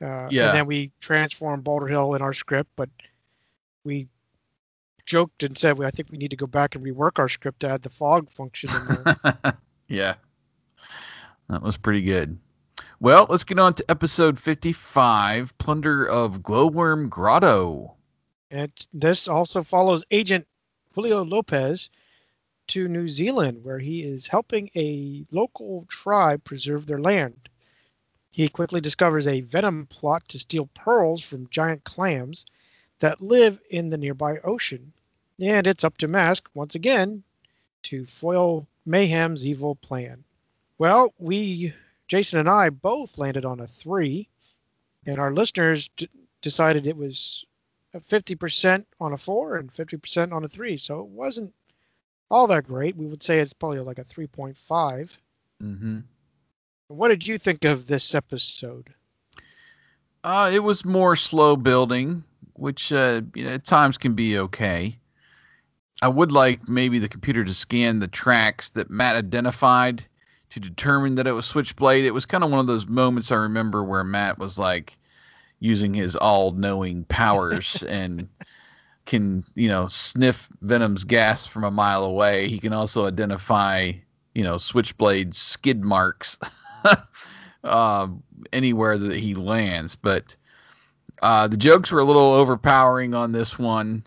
[0.00, 0.48] Uh, Yeah.
[0.48, 2.88] And then we transformed Boulder Hill in our script, but
[3.84, 4.08] we
[5.04, 7.60] joked and said, well, I think we need to go back and rework our script
[7.60, 9.16] to add the fog function in there.
[9.88, 10.14] yeah.
[11.50, 12.38] That was pretty good.
[13.00, 17.94] Well, let's get on to episode 55, Plunder of Glowworm Grotto.
[18.50, 20.48] and this also follows Agent
[20.94, 21.90] Julio Lopez
[22.66, 27.48] to New Zealand, where he is helping a local tribe preserve their land.
[28.32, 32.46] He quickly discovers a venom plot to steal pearls from giant clams
[32.98, 34.92] that live in the nearby ocean.
[35.40, 37.22] And it's up to Mask, once again,
[37.84, 40.24] to foil Mayhem's evil plan.
[40.78, 41.74] Well, we,
[42.08, 44.28] Jason and I, both landed on a three,
[45.06, 46.08] and our listeners d-
[46.42, 47.44] decided it was
[47.94, 50.76] 50% on a four and 50% on a three.
[50.76, 51.52] So it wasn't
[52.30, 52.96] all that great.
[52.96, 54.56] We would say it's probably like a 3.5.
[55.62, 55.98] Mm-hmm.
[56.88, 58.92] What did you think of this episode?
[60.24, 64.98] Uh, it was more slow building, which uh, you know, at times can be okay.
[66.00, 70.04] I would like maybe the computer to scan the tracks that Matt identified
[70.50, 72.04] to determine that it was Switchblade.
[72.04, 74.98] It was kind of one of those moments I remember where Matt was like,
[75.60, 78.28] using his all-knowing powers and
[79.06, 82.48] can you know sniff Venom's gas from a mile away.
[82.48, 83.92] He can also identify
[84.34, 86.38] you know Switchblade's skid marks
[87.64, 88.08] uh,
[88.52, 89.96] anywhere that he lands.
[89.96, 90.36] But
[91.22, 94.04] uh, the jokes were a little overpowering on this one.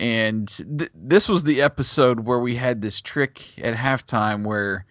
[0.00, 4.84] And th- this was the episode where we had this trick at halftime where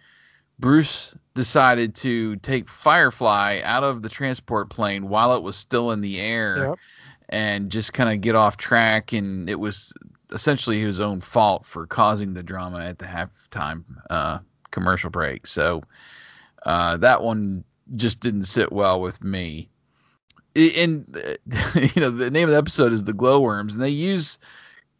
[0.58, 6.00] Bruce decided to take Firefly out of the transport plane while it was still in
[6.00, 6.78] the air Yep.
[7.30, 9.12] and just kind of get off track.
[9.12, 9.92] And it was
[10.32, 14.38] essentially his own fault for causing the drama at the halftime uh,
[14.70, 15.46] commercial break.
[15.46, 15.82] So
[16.64, 17.64] uh, that one
[17.96, 19.68] just didn't sit well with me.
[20.56, 21.04] And
[21.74, 24.38] you know, the name of the episode is the glowworms, and they use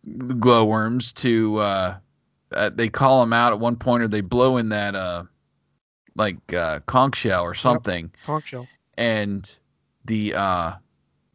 [0.03, 1.97] the glowworms to uh,
[2.53, 5.23] uh, they call them out at one point, or they blow in that uh,
[6.17, 8.67] like uh, conch shell or something, Conch shell.
[8.99, 9.55] and
[10.05, 10.73] the uh,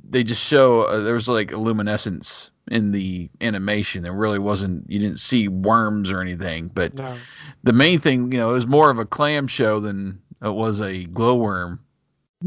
[0.10, 4.04] they just show uh, there was like a luminescence in the animation.
[4.04, 7.16] There really wasn't you didn't see worms or anything, but No.
[7.64, 10.80] the main thing, you know, it was more of a clam show than it was
[10.82, 11.80] a glowworm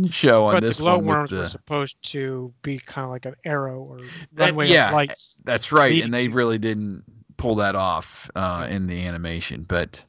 [0.09, 0.97] show on But the this one.
[0.99, 3.99] with glowworms the- were supposed to be kind of like an arrow or
[4.35, 5.39] That- runway yeah, of lights.
[5.45, 7.05] That's right, and they really didn't
[7.37, 9.65] pull that off uh, in the animation.
[9.69, 10.03] But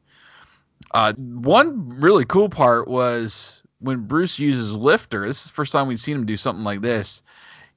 [0.93, 5.27] uh, one really cool part was when Bruce uses Lifter.
[5.27, 7.21] This is the first time we've seen him do something like this.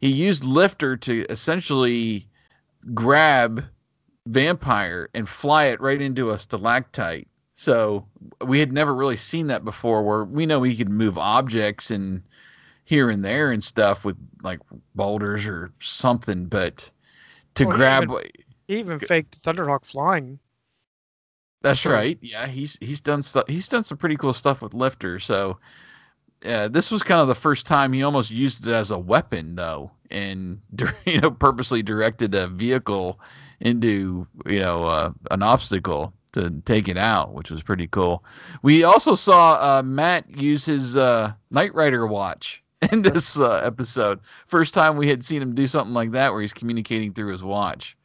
[0.00, 2.28] He used Lifter to essentially
[2.94, 3.64] grab
[4.26, 7.28] Vampire and fly it right into a stalactite.
[7.54, 8.06] So
[8.44, 10.02] we had never really seen that before.
[10.02, 12.22] Where we know he could move objects and
[12.84, 14.60] here and there and stuff with like
[14.94, 16.90] boulders or something, but
[17.54, 18.10] to Well, he grab
[18.68, 20.38] He even faked Thunderhawk flying.
[21.66, 22.16] That's right.
[22.20, 23.44] Yeah, he's he's done stuff.
[23.48, 25.18] He's done some pretty cool stuff with lifter.
[25.18, 25.58] So
[26.44, 29.56] uh, this was kind of the first time he almost used it as a weapon,
[29.56, 30.60] though, and
[31.06, 33.20] you know purposely directed a vehicle
[33.60, 38.24] into you know uh, an obstacle to take it out, which was pretty cool.
[38.62, 44.20] We also saw uh, Matt use his uh, Knight Rider watch in this uh, episode.
[44.46, 47.42] First time we had seen him do something like that, where he's communicating through his
[47.42, 47.96] watch,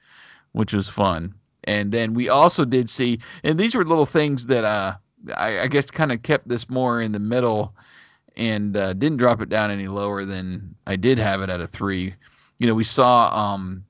[0.53, 1.35] which was fun.
[1.65, 4.95] And then we also did see, and these were little things that uh,
[5.35, 7.75] I, I guess kind of kept this more in the middle
[8.35, 11.67] and uh, didn't drop it down any lower than I did have it at a
[11.67, 12.15] three.
[12.57, 13.83] You know, we saw um,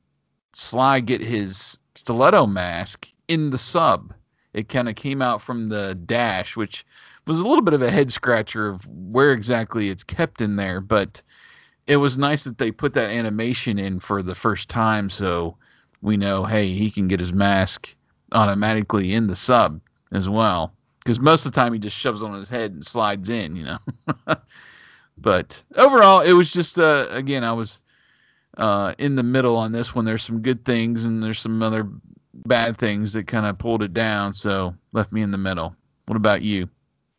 [0.54, 4.14] Sly get his stiletto mask in the sub.
[4.54, 6.86] It kind of came out from the dash, which
[7.26, 10.82] was a little bit of a head scratcher of where exactly it's kept in there,
[10.82, 11.22] but
[11.88, 15.56] it was nice that they put that animation in for the first time so
[16.02, 17.94] we know hey he can get his mask
[18.32, 20.74] automatically in the sub as well.
[21.00, 23.64] Because most of the time he just shoves on his head and slides in you
[23.66, 23.78] know?
[25.18, 27.82] But overall it was just uh, again i was
[28.58, 30.06] uh, in the middle on this one.
[30.06, 31.88] There's some good things and there's some other
[32.46, 35.76] bad things that kind of pulled it down so left me in the middle.
[36.08, 36.70] What about you?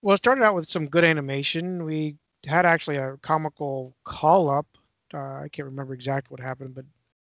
[0.03, 1.85] Well, it started out with some good animation.
[1.85, 2.16] We
[2.47, 4.66] had actually a comical call up.
[5.14, 6.85] Uh, I can't remember exactly what happened, but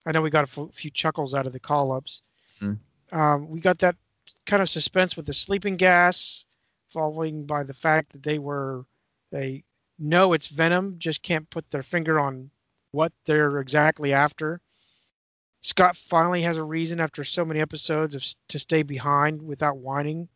[0.05, 2.21] I know we got a f- few chuckles out of the call ups.
[2.59, 2.79] Mm.
[3.11, 3.95] Um, we got that
[4.45, 6.45] kind of suspense with the sleeping gas,
[6.89, 8.85] following by the fact that they were
[9.31, 9.63] they
[9.99, 12.49] know it's venom, just can't put their finger on
[12.91, 14.59] what they're exactly after.
[15.61, 20.27] Scott finally has a reason after so many episodes of to stay behind without whining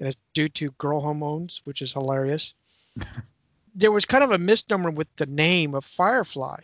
[0.00, 2.54] and it's due to girl hormones, which is hilarious.
[3.74, 6.62] there was kind of a misnomer with the name of Firefly,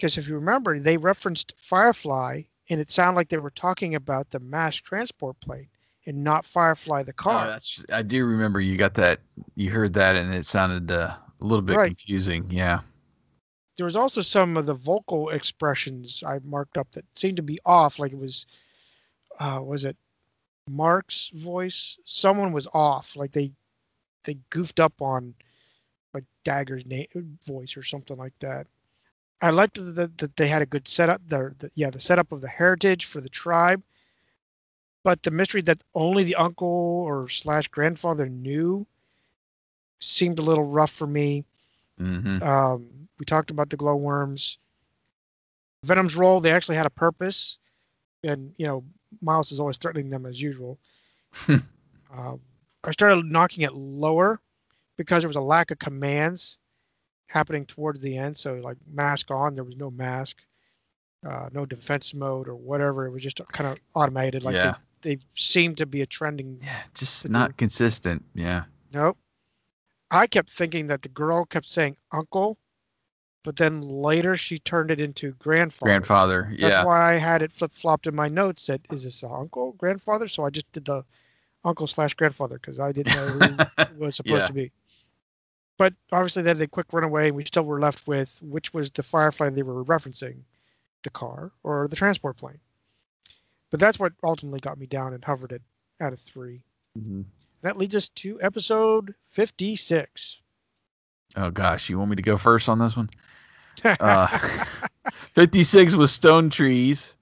[0.00, 4.30] because if you remember, they referenced Firefly, and it sounded like they were talking about
[4.30, 5.68] the mass transport plane
[6.06, 7.46] and not Firefly the Oh, car.
[7.46, 9.20] that's I do remember you got that
[9.56, 11.96] you heard that and it sounded uh, a little bit Right.
[11.98, 12.80] confusing yeah
[13.76, 17.58] there was also some of the vocal expressions I marked up that seemed to be
[17.64, 18.46] off, like it was,
[19.38, 19.96] uh, was it
[20.68, 21.98] Mark's voice?
[22.04, 23.52] Someone was off, like they
[24.24, 25.34] they goofed up on
[26.14, 28.66] like Dagger's name voice or something like that.
[29.42, 31.20] I liked that that they had a good setup.
[31.28, 33.82] The, the yeah, the setup of the heritage for the tribe,
[35.02, 38.86] but the mystery that only the uncle or slash grandfather knew
[40.00, 41.44] seemed a little rough for me.
[41.98, 44.58] hmm Um, we talked about the glowworms.
[45.84, 47.58] Venom's role, they actually had a purpose.
[48.22, 48.84] And, you know,
[49.22, 50.78] Miles is always threatening them as usual.
[51.48, 52.40] um,
[52.84, 54.40] I started knocking it lower
[54.96, 56.58] because there was a lack of commands
[57.30, 58.36] happening towards the end.
[58.36, 60.38] So, like, mask on, there was no mask,
[61.24, 63.06] uh, no defense mode or whatever.
[63.06, 64.42] It was just kind of automated.
[64.42, 64.74] Like, Yeah.
[65.02, 67.54] they, they seemed to be a trending yeah just not do.
[67.56, 69.16] consistent yeah Nope.
[70.10, 72.58] I kept thinking that the girl kept saying uncle,
[73.44, 75.88] but then later she turned it into grandfather.
[75.90, 76.46] Grandfather.
[76.50, 76.68] That's Yeah.
[76.70, 80.26] That's why I had it flip flopped in my notes that is this uncle, grandfather?
[80.28, 81.04] So I just did the
[81.64, 84.46] uncle slash grandfather because I didn't know who it was supposed Yeah.
[84.48, 84.72] to be.
[85.80, 89.02] But obviously, that's a quick runaway, and we still were left with which was the
[89.02, 90.42] Firefly they were referencing,
[91.04, 92.58] the car or the transport plane.
[93.70, 95.62] But that's what ultimately got me down and hovered it
[95.98, 96.60] out of three.
[96.98, 97.24] Mhm.
[97.62, 100.42] That leads us to episode 56.
[101.36, 103.08] Oh gosh, you want me to go first on this one?
[103.82, 104.26] Uh,
[105.32, 107.14] 56 was Stone Trees,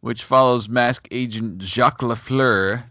[0.00, 2.82] which follows mask agent Jacques Lafleur,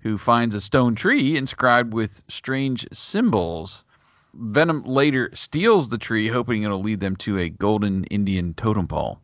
[0.00, 3.86] who finds a stone tree inscribed with strange symbols.
[4.34, 9.20] Venom later steals the tree, hoping it'll lead them to a golden Indian totem pole.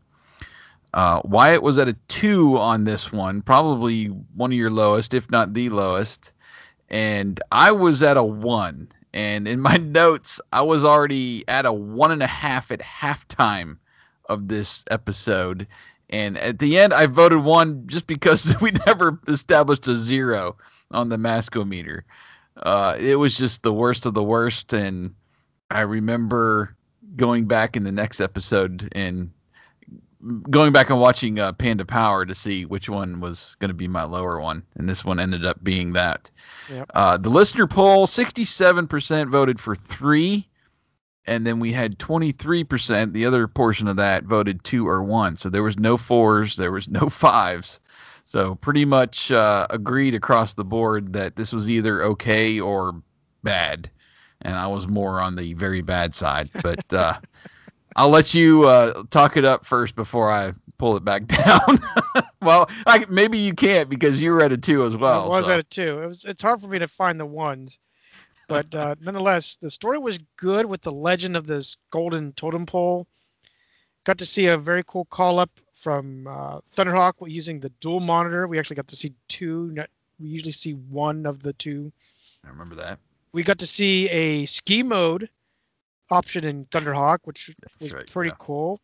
[0.94, 5.30] Uh, Wyatt was at a two on this one, probably one of your lowest, if
[5.30, 6.32] not the lowest.
[6.88, 8.88] And I was at a one.
[9.12, 13.76] And in my notes, I was already at a one and a half at halftime
[14.28, 15.66] of this episode.
[16.10, 20.56] And at the end, I voted one just because we never established a zero
[20.90, 22.02] on the Mascometer.
[22.62, 24.72] Uh, it was just the worst of the worst.
[24.72, 25.14] And
[25.70, 26.76] I remember
[27.16, 29.30] going back in the next episode and
[30.50, 33.88] going back and watching uh, Panda Power to see which one was going to be
[33.88, 34.64] my lower one.
[34.74, 36.30] And this one ended up being that.
[36.70, 36.90] Yep.
[36.94, 40.48] Uh, the listener poll 67% voted for three.
[41.26, 45.36] And then we had 23%, the other portion of that voted two or one.
[45.36, 47.80] So there was no fours, there was no fives.
[48.28, 53.00] So pretty much uh, agreed across the board that this was either okay or
[53.42, 53.90] bad.
[54.42, 56.50] And I was more on the very bad side.
[56.62, 57.20] But uh,
[57.96, 61.80] I'll let you uh, talk it up first before I pull it back down.
[62.42, 65.32] well, I, maybe you can't because you were at a two as well.
[65.32, 65.52] I was so.
[65.52, 66.02] at a two.
[66.02, 66.26] It was.
[66.26, 67.78] It's hard for me to find the ones,
[68.46, 73.06] but uh, nonetheless, the story was good with the legend of this golden totem pole.
[74.04, 78.46] Got to see a very cool call up from uh, Thunderhawk using the dual monitor.
[78.46, 79.74] We actually got to see two.
[80.20, 81.92] We usually see one of the two.
[82.44, 82.98] I remember that.
[83.32, 85.28] We got to see a ski mode
[86.10, 88.36] option in Thunderhawk, which That's was right, pretty yeah.
[88.38, 88.80] cool.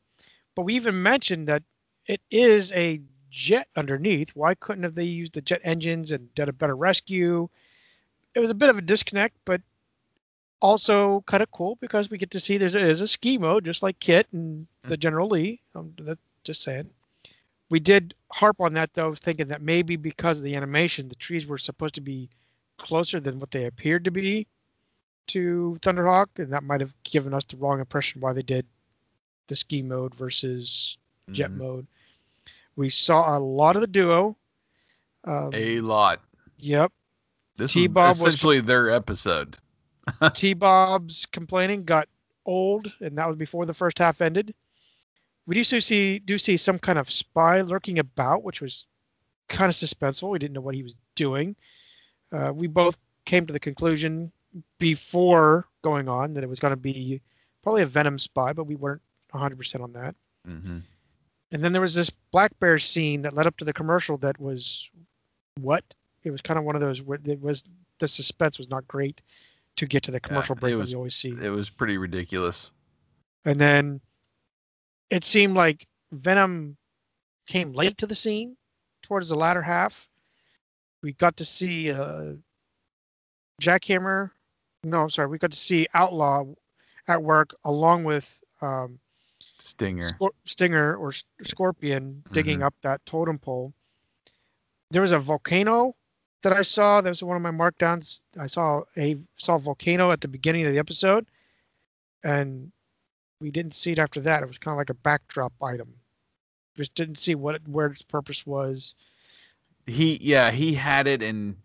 [0.54, 1.62] But we even mentioned that
[2.06, 4.30] it is a jet underneath.
[4.34, 7.48] Why couldn't have they used the jet engines and done a better rescue?
[8.34, 9.60] It was a bit of a disconnect, but
[10.60, 13.64] also kind of cool because we get to see there's a, is a ski mode
[13.64, 15.60] just like Kit and the General Lee.
[15.74, 16.90] Um, that, just saying.
[17.70, 21.46] We did harp on that though, thinking that maybe because of the animation, the trees
[21.46, 22.28] were supposed to be
[22.78, 24.46] closer than what they appeared to be
[25.28, 28.66] to Thunderhawk, and that might have given us the wrong impression why they did
[29.48, 30.98] the ski mode versus
[31.32, 31.56] jet Mhm.
[31.56, 31.86] mode.
[32.76, 34.36] We saw a lot of the duo.
[35.24, 36.20] Um, A lot.
[36.58, 36.92] yep.
[37.56, 39.56] This T-Bob was was- essentially their episode.
[40.34, 42.08] T Bob's complaining got
[42.44, 44.54] old, and that was before the first half ended.
[45.46, 48.86] We do see do see some kind of spy lurking about, which was
[49.48, 50.30] kind of suspenseful.
[50.30, 51.54] We didn't know what he was doing.
[52.32, 54.32] Uh, we both came to the conclusion
[54.78, 57.20] before going on that it was going to be
[57.62, 59.02] probably a Venom spy, but we weren't
[59.32, 60.14] 100% on that.
[60.46, 60.78] hmm
[61.52, 64.38] And then there was this black bear scene that led up to the commercial that
[64.40, 64.88] was
[65.60, 65.84] what?
[66.24, 67.62] It was kind of one of those where it was
[67.98, 69.20] the suspense was not great
[69.76, 71.30] to get to the commercial it break that was- we always see.
[71.40, 72.70] It was pretty ridiculous.
[73.44, 74.00] And then
[75.10, 76.76] it seemed like Venom
[77.46, 78.56] came late to the scene
[79.02, 80.08] towards the latter half.
[81.02, 82.32] We got to see uh,
[83.60, 84.30] Jackhammer.
[84.82, 85.28] No, I'm sorry.
[85.28, 86.44] We got to see Outlaw
[87.08, 88.98] at work along with um,
[89.58, 90.10] Stinger.
[90.46, 92.64] Stinger or S- Scorpion digging Mhm.
[92.66, 93.72] up that totem pole.
[94.90, 95.96] There was a volcano
[96.42, 97.00] that I saw.
[97.00, 98.20] That was one of my markdowns.
[98.38, 101.26] I saw a saw a volcano at the beginning of the episode,
[102.22, 102.70] and
[103.44, 104.42] we didn't see it after that.
[104.42, 105.92] It was kind of like a backdrop item.
[106.78, 108.94] Just didn't see what it, where its purpose was.
[109.86, 111.56] He yeah, he had it and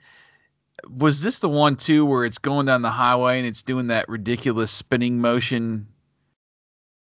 [0.90, 4.10] was this the one too where it's going down the highway and it's doing that
[4.10, 5.88] ridiculous spinning motion?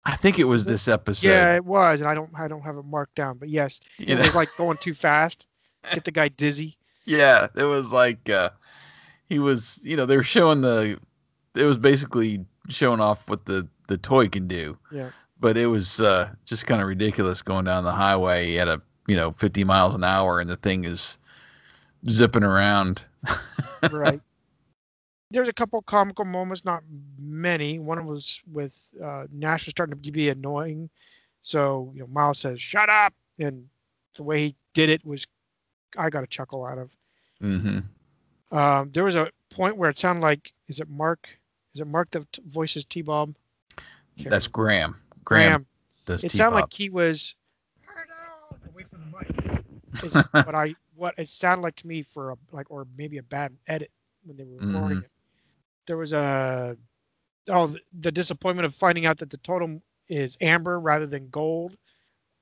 [0.04, 1.26] I think it was this episode.
[1.26, 4.06] Yeah, it was, and I don't I don't have it marked down, but yes, You
[4.06, 4.22] it know?
[4.22, 5.48] was like going too fast,
[5.92, 6.76] get the guy dizzy.
[7.04, 8.50] Yeah, it was like uh
[9.28, 11.00] he was, you know, they were showing the
[11.56, 14.76] it was basically showing off what the the toy can do.
[14.90, 15.10] Yeah.
[15.40, 19.16] But it was uh just kind of ridiculous going down the highway at a, you
[19.16, 21.18] know, 50 miles an hour and the thing is
[22.08, 23.02] zipping around.
[23.90, 24.20] right.
[25.30, 26.82] There's a couple comical moments, not
[27.18, 27.78] many.
[27.78, 30.90] One was with uh, Nash was starting to be annoying,
[31.40, 33.66] so you know Miles says "shut up," and
[34.14, 35.26] the way he did it was,
[35.96, 36.90] I got a chuckle out of.
[37.42, 38.56] Mm-hmm.
[38.56, 41.28] Um, there was a point where it sounded like, is it Mark?
[41.74, 43.34] Is it Mark that t- voices T Bob?
[44.18, 44.96] That's Graham.
[45.24, 45.66] Graham, Graham.
[46.06, 47.34] does It sounded like he was
[48.74, 49.64] away from the mic.
[50.02, 50.14] Is
[50.44, 53.52] what I what it sounded like to me for a like or maybe a bad
[53.66, 53.90] edit
[54.24, 55.04] when they were recording Mhm.
[55.04, 55.10] it.
[55.86, 56.76] There was a
[57.50, 61.76] oh the, the disappointment of finding out that the totem is amber rather than gold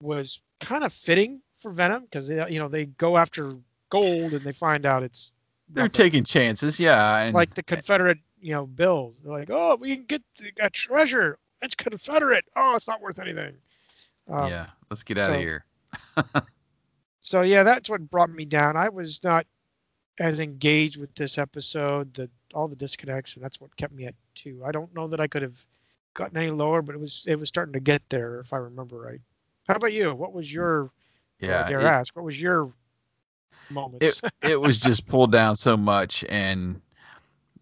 [0.00, 3.56] was kind of fitting for Venom because they you know they go after
[3.90, 5.32] gold and they find out it's
[5.68, 5.92] They're nothing.
[5.92, 7.18] taking chances, yeah.
[7.18, 9.20] And like the Confederate you know bills.
[9.22, 10.22] They're like oh we can get
[10.60, 11.38] a treasure.
[11.62, 12.44] It's Confederate.
[12.56, 13.54] Oh it's not worth anything.
[14.28, 15.64] Um, yeah, let's get out of here.
[17.20, 18.76] So yeah, that's what brought me down.
[18.76, 19.46] I was not
[20.18, 24.14] as engaged with this episode, the all the disconnects, and that's what kept me at
[24.34, 24.62] two.
[24.64, 25.64] I don't know that I could have
[26.14, 28.98] gotten any lower, but it was it was starting to get there if I remember
[28.98, 29.20] right.
[29.68, 30.14] How about you?
[30.14, 30.90] What was your
[31.40, 32.72] Yeah, dare it- ask, what was your
[33.68, 34.22] moments?
[34.22, 36.80] it it was just pulled down so much and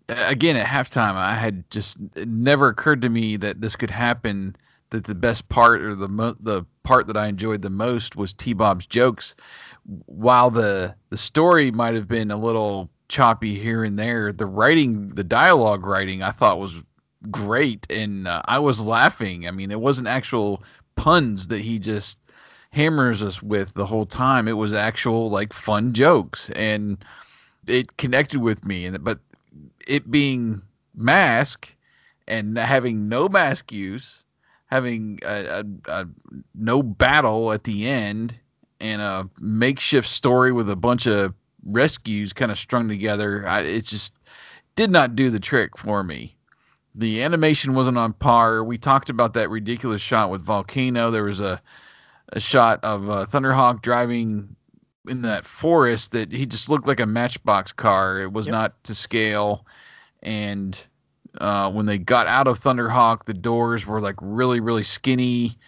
[0.09, 4.55] again at halftime i had just never occurred to me that this could happen
[4.91, 8.33] that the best part or the mo- the part that i enjoyed the most was
[8.33, 9.35] t-bob's jokes
[10.07, 15.09] while the the story might have been a little choppy here and there the writing
[15.11, 16.83] the dialogue writing i thought was
[17.31, 20.63] great and uh, i was laughing i mean it wasn't actual
[20.97, 22.19] puns that he just
[22.71, 24.49] hammers us with the whole time.
[24.49, 27.03] It was actual like fun jokes and
[27.67, 29.19] it connected with me and but
[29.89, 30.62] it being
[30.95, 31.74] mask
[32.28, 34.24] and having no mask use,
[34.66, 36.07] having a, a, a
[36.55, 38.39] no battle at the end
[38.80, 41.34] and a makeshift story with a bunch of
[41.64, 44.12] rescues kind of strung together, I, it just
[44.76, 46.36] did not do the trick for me.
[46.95, 48.62] The animation wasn't on par.
[48.62, 51.11] We talked about that ridiculous shot with Volcano.
[51.11, 51.61] There was a
[52.32, 54.55] a shot of uh, Thunderhawk driving
[55.09, 58.21] in that forest that he just looked like a matchbox car.
[58.21, 58.53] It was Yep.
[58.53, 59.67] not to scale.
[60.23, 60.81] And
[61.41, 65.59] uh, when they got out of Thunderhawk, the doors were like really, really skinny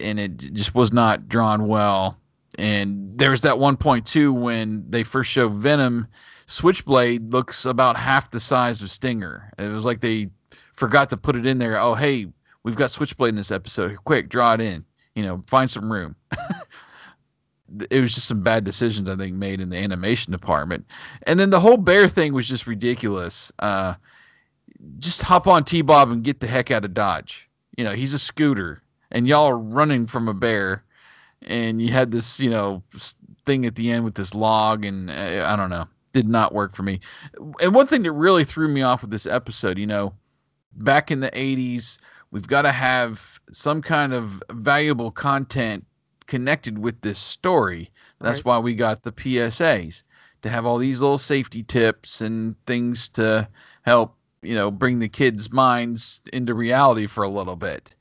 [0.00, 2.18] and it just was not drawn well.
[2.58, 6.06] And there's that one point too when they first show Venom,
[6.46, 9.52] Switchblade looks about half the size of Stinger.
[9.58, 10.28] It was like they
[10.72, 11.78] forgot to put it in there.
[11.78, 12.26] Oh, hey,
[12.62, 13.96] we've got Switchblade in this episode.
[14.04, 14.84] Quick, draw it in
[15.14, 16.14] you know, find some room.
[17.90, 20.86] it was just some bad decisions I think made in the animation department,
[21.24, 23.52] and then the whole bear thing was just ridiculous.
[23.58, 23.94] Uh,
[24.98, 27.48] just hop on T Bob and get the heck out of Dodge.
[27.76, 30.84] You know, he's a scooter, and y'all are running from a bear,
[31.42, 32.82] and you had this, you know,
[33.46, 36.74] thing at the end with this log, and uh, I don't know, did not work
[36.74, 37.00] for me.
[37.60, 40.14] And one thing that really threw me off with this episode, you know,
[40.72, 41.98] back in the '80s
[42.30, 45.84] we've got to have some kind of valuable content
[46.28, 47.90] connected with this story.
[48.20, 48.44] That's Right.
[48.44, 50.04] why we got the PSAs
[50.42, 53.48] to have all these little safety tips and things to
[53.82, 57.94] help, you know, bring the kids' minds into reality for a little bit.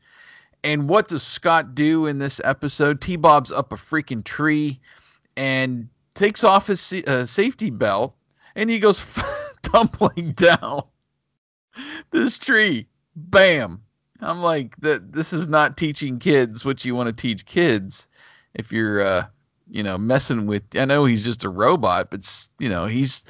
[0.64, 3.02] And what does Scott do in this episode?
[3.02, 4.80] T Bob's up a freaking tree
[5.36, 8.16] and takes off his uh, safety belt
[8.56, 9.04] and he goes
[9.62, 10.84] tumbling down
[12.12, 12.88] this tree.
[13.16, 13.82] Bam.
[14.20, 18.07] I'm like that this is not teaching kids what you want to teach kids
[18.58, 19.26] if you're uh
[19.70, 23.24] you know messing with I know he's just a robot but you know he's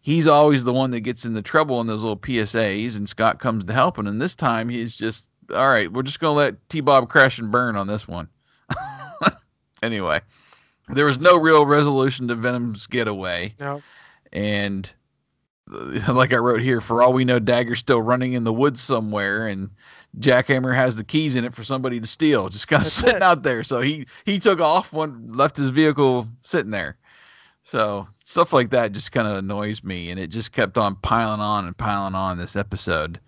[0.00, 3.64] he's always the one that gets into trouble in those little PSAs and Scott comes
[3.64, 6.68] to help him and this time he's just all right we're just going to let
[6.68, 8.28] T-Bob crash and burn on this one.
[9.82, 10.20] anyway,
[10.88, 13.82] there was no real resolution to Venom's getaway no,
[14.32, 14.92] and
[16.08, 19.46] like I wrote here, for all we know, Dagger's still running in the woods somewhere,
[19.46, 19.70] and
[20.18, 23.16] Jackhammer has the keys in it for somebody to steal, just kind of That's sitting
[23.16, 23.22] it.
[23.22, 23.62] out there.
[23.62, 26.96] So he he took off, one left his vehicle sitting there.
[27.64, 31.40] So stuff like that just kind of annoys me, and it just kept on piling
[31.40, 33.20] on and piling on this episode.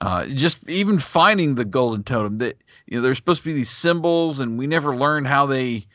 [0.00, 2.56] Uh, just even finding the golden totem that
[2.86, 5.86] you know there's supposed to be these symbols, and we never learned how they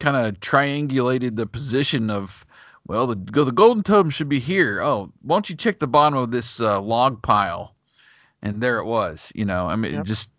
[0.00, 2.44] kind of triangulated the position of
[2.86, 4.80] well, the the golden totem should be here.
[4.82, 7.74] Oh, why don't you check the bottom of this uh, log pile?
[8.42, 9.30] And there it was.
[9.34, 10.30] You know, I mean, it just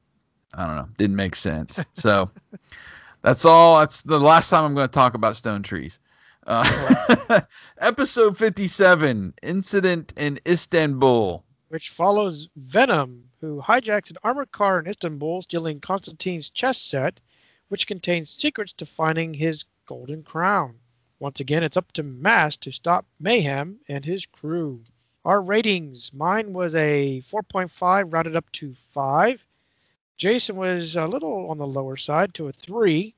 [0.54, 1.84] I don't know, didn't make sense.
[1.96, 2.30] So
[3.22, 3.80] that's all.
[3.80, 6.00] That's the last time I'm going to talk about stone trees.
[6.46, 7.42] Uh,
[7.80, 11.44] episode 57, incident in Istanbul.
[11.70, 17.22] which follows Venom, who hijacks an armored car in Istanbul, stealing Constantine's chess set,
[17.70, 20.76] which contains secrets to finding his golden crown.
[21.20, 24.84] Once again, it's up to Mask to stop Mayhem and his crew.
[25.26, 29.46] Our ratings mine was a 4.5, rounded up to 5.
[30.18, 33.16] Jason was a little on the lower side to a 3.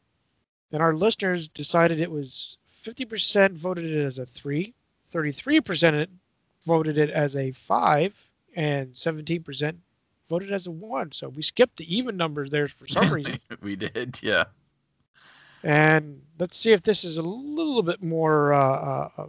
[0.71, 4.73] And our listeners decided it was 50% voted it as a 3,
[5.11, 6.07] 33%
[6.65, 8.13] voted it as a 5,
[8.55, 9.75] and 17%
[10.29, 11.11] voted as a one.
[11.11, 13.39] So we skipped the even numbers there for some reason.
[13.61, 14.45] we did, yeah.
[15.63, 19.27] And let's see if this is a little bit more uh, uh, uh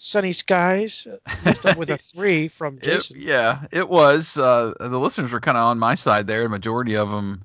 [0.00, 1.06] sunny skies.
[1.44, 3.16] Messed up with a three from Jason.
[3.16, 4.36] It, yeah, it was.
[4.36, 6.42] Uh, the listeners were kind of on my side there.
[6.42, 7.44] The majority of them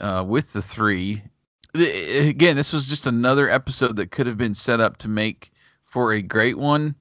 [0.00, 1.22] uh, with the three.
[1.74, 5.52] The, again, this was just another episode that could have been set up to make
[5.84, 6.94] for a great one,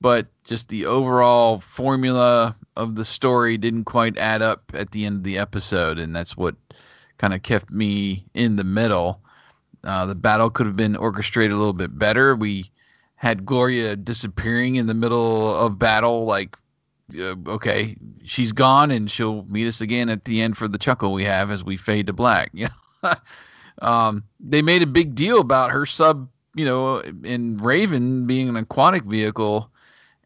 [0.00, 5.16] but just the overall formula of the story didn't quite add up at the end
[5.16, 6.54] of the episode, and that's what
[7.18, 9.20] kind of kept me in the middle.
[9.82, 12.36] Uh, the battle could have been orchestrated a little bit better.
[12.36, 12.70] We
[13.18, 16.56] had Gloria disappearing in the middle of battle, like,
[17.18, 21.12] uh, okay, she's gone, and she'll meet us again at the end for the chuckle
[21.12, 22.50] we have as we fade to black.
[22.58, 22.68] You
[23.02, 23.14] know,
[23.82, 28.56] um, they made a big deal about her sub, you know, in Raven being an
[28.56, 29.70] aquatic vehicle,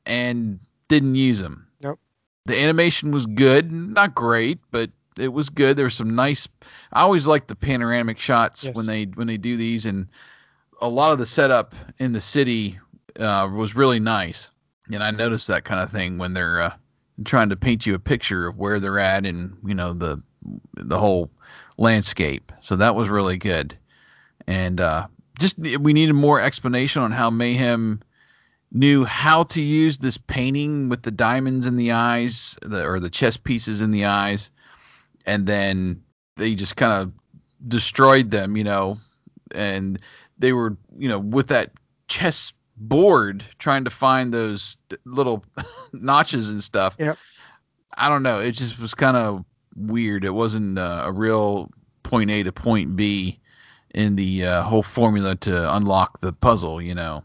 [0.06, 1.66] and didn't use them.
[1.82, 1.98] Nope.
[2.46, 5.76] The animation was good, not great, but it was good.
[5.76, 6.48] There was some nice.
[6.92, 8.74] I always like the panoramic shots yes.
[8.74, 10.08] when they when they do these, and
[10.80, 12.78] a lot of the setup in the city
[13.18, 14.50] uh, was really nice.
[14.92, 16.74] And I noticed that kind of thing when they're uh,
[17.24, 20.22] trying to paint you a picture of where they're at and you know the
[20.74, 21.30] the whole
[21.78, 22.52] landscape.
[22.60, 23.76] So that was really good.
[24.46, 25.06] And uh,
[25.38, 28.02] just we needed more explanation on how Mayhem
[28.72, 33.10] knew how to use this painting with the diamonds in the eyes, the, or the
[33.10, 34.50] chess pieces in the eyes,
[35.26, 36.02] and then
[36.36, 37.12] they just kind of
[37.68, 38.96] destroyed them, you know,
[39.54, 40.00] and
[40.38, 41.70] they were, you know, with that
[42.08, 42.52] chess
[42.88, 45.44] board trying to find those little
[45.92, 46.96] notches and stuff.
[46.98, 47.18] Yep.
[47.96, 48.38] I don't know.
[48.38, 49.44] It just was kind of
[49.76, 50.24] weird.
[50.24, 51.70] It wasn't uh, a real
[52.02, 53.38] point A to point B
[53.94, 57.22] in the uh, whole formula to unlock the puzzle, you know.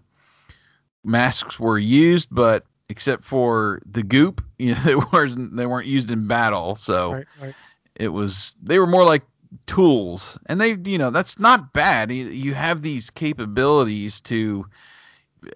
[1.04, 6.12] Masks were used, but except for the goop, you know, they weren't they weren't used
[6.12, 6.76] in battle.
[6.76, 7.56] So right, right
[7.98, 9.24] it was they were more like
[9.66, 14.66] tools and they you know that's not bad you have these capabilities to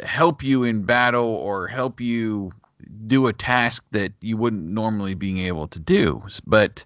[0.03, 2.51] help you in battle or help you
[3.07, 6.83] do a task that you wouldn't normally be able to do but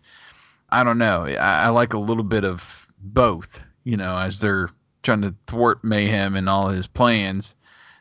[0.70, 4.70] i don't know I, I like a little bit of both you know as they're
[5.04, 7.56] trying to thwart mayhem and all his plans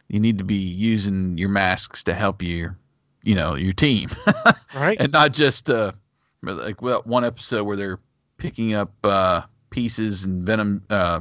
[0.08, 2.74] you need to be using your masks to help you
[3.22, 4.10] you know your team
[4.74, 5.92] right and not just uh
[6.52, 8.00] like well, one episode where they're
[8.36, 10.82] picking up uh, pieces and Venom.
[10.90, 11.20] Uh,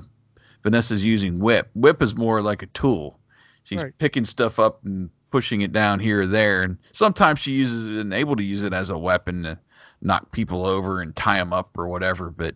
[0.64, 1.70] Vanessa's using whip.
[1.76, 3.20] Whip is more like a tool.
[3.64, 3.98] She's right.
[3.98, 7.96] picking stuff up and pushing it down here or there, and sometimes she uses it
[7.96, 9.60] and able to use it as a weapon to
[10.02, 12.30] knock people over and tie them up or whatever.
[12.30, 12.56] But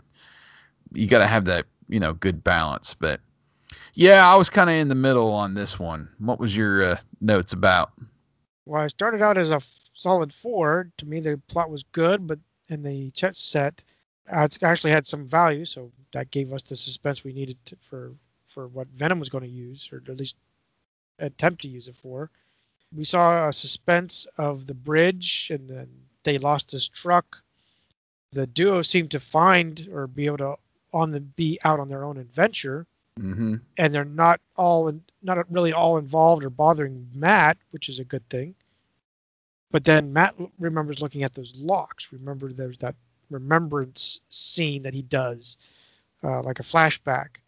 [0.94, 2.94] you got to have that you know good balance.
[2.94, 3.20] But
[3.94, 6.10] yeah, I was kind of in the middle on this one.
[6.20, 7.92] What was your uh, notes about?
[8.66, 9.62] Well, I started out as a
[9.94, 10.92] solid four.
[10.98, 12.40] To me, the plot was good, but
[12.70, 13.84] in the chess set
[14.32, 18.14] it actually had some value, so that gave us the suspense we needed to, for
[18.48, 20.36] for what Venom was going to use, or at least
[21.20, 22.30] attempt to use it for.
[22.96, 25.90] We saw a suspense of the bridge, and then
[26.24, 27.38] they lost this truck.
[28.32, 30.56] The duo seemed to find or be able to
[30.94, 32.86] on the be out on their own adventure,
[33.20, 33.56] mm-hmm.
[33.78, 38.06] and they're not all in, not really all involved or bothering Matt, which is a
[38.06, 38.56] good thing.
[39.70, 42.12] But then Matt remembers looking at those locks.
[42.14, 42.96] Remember, there's that
[43.30, 45.58] remembrance scene that he does,
[46.24, 47.42] uh, like a flashback.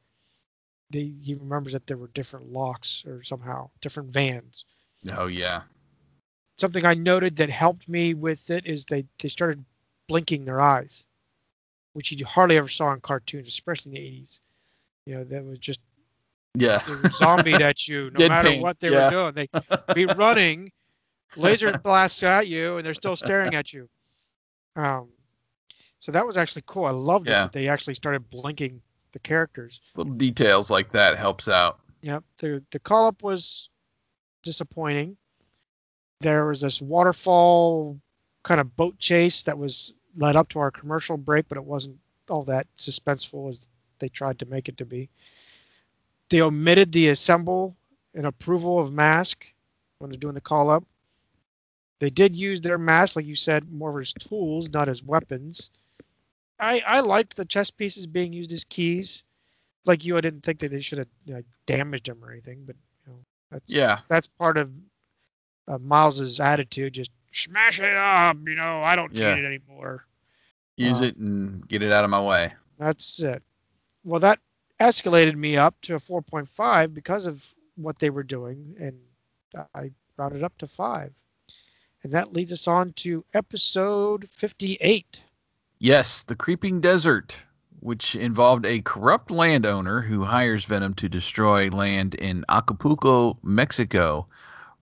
[0.91, 4.65] The, he remembers that there were different locks or somehow different vans.
[5.11, 5.61] Oh yeah.
[6.57, 9.63] Something I noted that helped me with it is they they started
[10.07, 11.05] blinking their eyes,
[11.93, 14.39] which you hardly ever saw in cartoons, especially in the '80s.
[15.05, 15.79] You know, that was just
[16.55, 18.63] yeah, zombied at you no matter paint.
[18.63, 19.05] what they yeah.
[19.05, 19.47] were doing.
[19.53, 20.71] They'd be running
[21.35, 23.87] laser blasts at you and they're still staring at you.
[24.75, 25.09] Um,
[25.99, 26.85] so that was actually cool.
[26.85, 27.41] I loved yeah.
[27.41, 28.81] it that they actually started blinking
[29.11, 29.81] the characters.
[29.95, 31.79] Little details like that helps out.
[32.01, 32.23] Yep.
[32.37, 33.69] The the call up was
[34.43, 35.17] disappointing.
[36.21, 37.99] There was this waterfall
[38.43, 41.97] kind of boat chase that was led up to our commercial break, but it wasn't
[42.29, 43.67] all that suspenseful as
[43.99, 45.09] they tried to make it to be.
[46.29, 47.75] They omitted the assemble
[48.13, 49.45] and approval of mask
[49.99, 50.83] when they're doing the call up.
[51.99, 55.69] They did use their masks, like you said, more as tools, not as weapons.
[56.59, 59.23] I I liked the chess pieces being used as keys.
[59.85, 62.75] Like you, I didn't think that they should have know, damaged them or anything, but
[63.05, 63.19] you know
[63.51, 64.71] that's yeah that's part of
[65.67, 66.93] uh, Miles's attitude.
[66.93, 68.83] Just smash it up, you know.
[68.83, 69.35] I don't Yeah.
[69.35, 70.05] need it anymore.
[70.77, 72.53] Use Uh, it and get it out of my way.
[72.77, 73.43] That's it.
[74.03, 74.39] Well, that
[74.79, 79.01] escalated me up to a 4.5 because of what they were doing, and
[79.73, 81.13] I brought it up to five.
[82.03, 85.23] And that leads us on to episode 58
[85.81, 87.37] Yes, the Creeping Desert,
[87.79, 94.27] which involved a corrupt landowner who hires Venom to destroy land in Acapulco, Mexico,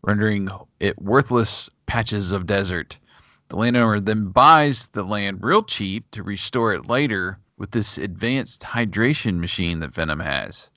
[0.01, 2.97] rendering it worthless patches of desert.
[3.49, 8.63] The landowner then buys the land real cheap to restore it later with this advanced
[8.63, 10.67] hydration machine that Venom has.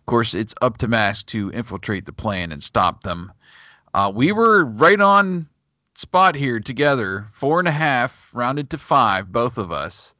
[0.00, 3.32] Of course, it's up to Mask to infiltrate the plan and stop them.
[3.94, 5.48] Uh, we were right on
[5.98, 10.14] spot here together, four and a half, rounded to five, both of us.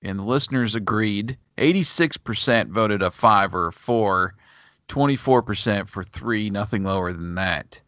[0.00, 1.36] And the listeners agreed.
[1.58, 4.34] 86% voted a five or a four,
[4.88, 7.80] 24% for three, nothing lower than that.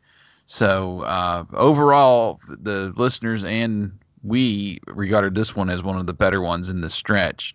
[0.47, 6.43] So uh, overall, the listeners and we regarded this one as one of the better
[6.43, 7.55] ones in the stretch.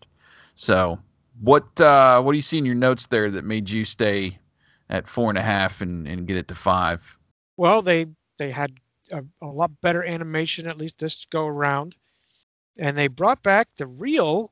[0.56, 1.00] So
[1.42, 4.38] what uh, what do you see in your notes there that made you stay
[4.90, 7.18] at four and a half and, and get it to five?
[7.58, 8.74] Well, they they had
[9.12, 11.96] a, a lot better animation, at least this go around.
[12.78, 14.52] And they brought back the real,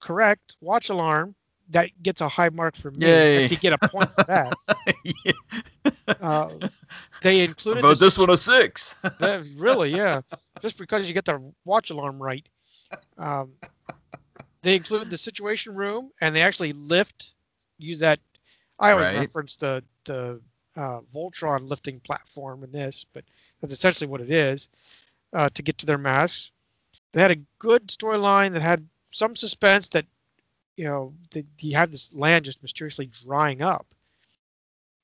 [0.00, 1.34] correct watch alarm
[1.70, 3.06] that gets a high mark for me.
[3.06, 3.44] Yay.
[3.44, 4.52] I could get a point for that.
[6.20, 6.50] Uh,
[7.22, 8.94] they included About the this one a six.
[9.18, 10.20] That- really, yeah.
[10.60, 12.46] Just because you get the watch alarm right.
[13.18, 13.52] Um,
[14.62, 17.34] they include the situation room, and they actually lift.
[17.78, 18.20] Use that.
[18.78, 19.18] I always Right.
[19.18, 20.40] reference the the
[20.76, 23.24] uh, Voltron lifting platform in this, but
[23.62, 24.68] that's essentially what it is
[25.32, 26.50] uh, to get to their masks.
[27.12, 30.06] They had a good storyline that had some suspense that
[30.76, 33.86] you know that you have this land just mysteriously drying up.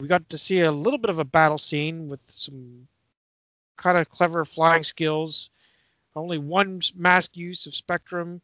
[0.00, 2.86] We got to see a little bit of a battle scene with some
[3.76, 5.50] kind of clever flying skills.
[6.14, 8.40] Only one mask use of Spectrum.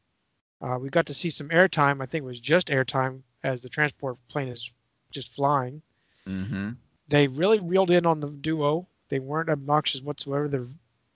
[0.60, 2.00] Uh, we got to see some airtime.
[2.00, 4.70] I think it was just airtime as the transport plane is
[5.10, 5.82] just flying.
[6.26, 6.70] mm-hmm.
[7.08, 8.86] They really reeled in on the duo.
[9.08, 10.48] They weren't obnoxious whatsoever.
[10.48, 10.66] They're,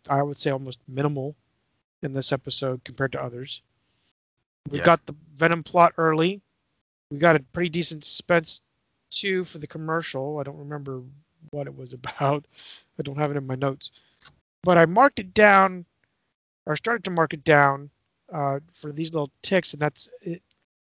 [0.09, 1.34] I would say, almost minimal
[2.03, 3.62] in this episode compared to others.
[4.70, 4.84] We Yeah.
[4.84, 6.41] got the Venom plot early.
[7.11, 8.62] We got a pretty decent suspense
[9.11, 10.39] too for the commercial.
[10.39, 11.03] I don't remember
[11.51, 12.47] what it was about.
[12.99, 13.91] I don't have it in my notes,
[14.62, 15.86] but I marked it down,
[16.66, 17.91] or started to mark it down
[18.30, 20.43] uh, for these little ticks, and that's it.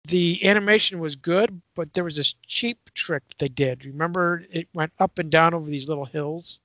[0.07, 3.85] The animation was good, but there was this cheap trick they did.
[3.85, 6.59] Remember, it went up and down over these little hills.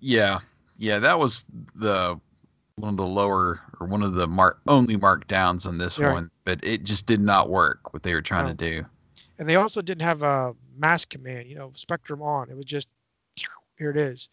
[0.00, 0.40] Yeah,
[0.78, 2.18] yeah, that was the
[2.76, 6.12] one of the lower or one of the mark only markdowns on this Right.
[6.12, 8.54] one, but it just did not work what they were trying No.
[8.54, 8.86] to do.
[9.38, 12.50] And they also didn't have a mask command, you know, spectrum on.
[12.50, 12.88] It was just
[13.78, 14.28] here it is.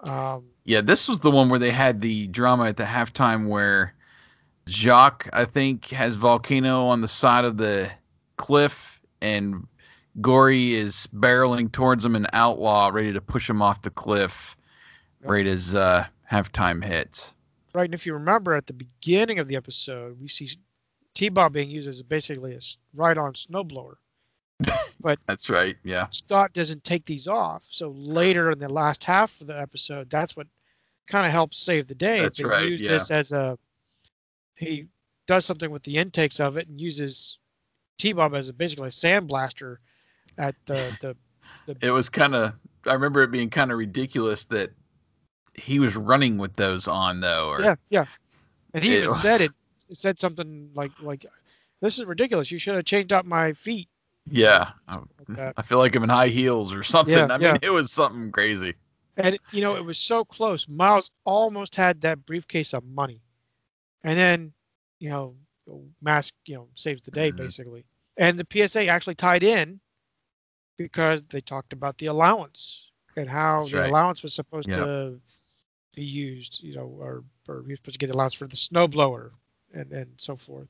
[0.00, 3.94] Um, Yeah, this was the one where they had the drama at the halftime where
[4.68, 7.90] Jacques, I think, has Volcano on the side of the
[8.36, 9.66] cliff and
[10.20, 14.56] Gorey is barreling towards him, an outlaw ready to push him off the cliff.
[15.22, 17.32] Right as uh, halftime hits.
[17.74, 20.50] right, and if you remember at the beginning of the episode, we see
[21.14, 22.60] T-Bob being used as basically a
[22.94, 23.94] ride-on snowblower.
[25.02, 25.78] But that's right.
[25.82, 26.08] Yeah.
[26.10, 30.36] Scott doesn't take these off, so later in the last half of the episode, that's
[30.36, 30.46] what
[31.06, 32.20] kind of helps save the day.
[32.20, 32.90] That's they right, use yeah.
[32.90, 33.58] this as a
[34.56, 34.88] he
[35.26, 37.38] does something with the intakes of it and uses
[37.96, 39.76] T-Bob as a basically a sandblaster
[40.36, 41.16] at the the
[41.80, 42.52] It was kind of,
[42.86, 44.70] I remember it being kind of ridiculous that
[45.54, 47.48] he was running with those on, though.
[47.50, 48.06] Or, yeah yeah,
[48.74, 49.52] and he even said was- it.
[49.88, 51.26] It said something like like
[51.80, 52.50] this is ridiculous.
[52.52, 53.88] You should have changed out my feet.
[54.30, 54.70] Yeah.
[54.86, 54.98] I,
[55.28, 55.54] Like.
[55.56, 57.14] I feel like I'm in high heels or something.
[57.14, 57.58] Yeah, I mean, yeah.
[57.62, 58.74] it was something crazy.
[59.16, 60.68] And you know, it was so close.
[60.68, 63.20] Miles almost had that briefcase of money.
[64.04, 64.52] And then,
[65.00, 65.34] you know,
[66.00, 67.36] mask, you know, saves the day Mhm.
[67.38, 67.84] basically.
[68.16, 69.80] And the PSA actually tied in
[70.76, 73.90] because they talked about the allowance and how That's the right.
[73.90, 74.76] allowance was supposed Yep.
[74.78, 75.20] to
[75.94, 79.30] be used, you know, or or was supposed to get the allowance for the snowblower
[79.74, 80.68] and and so forth.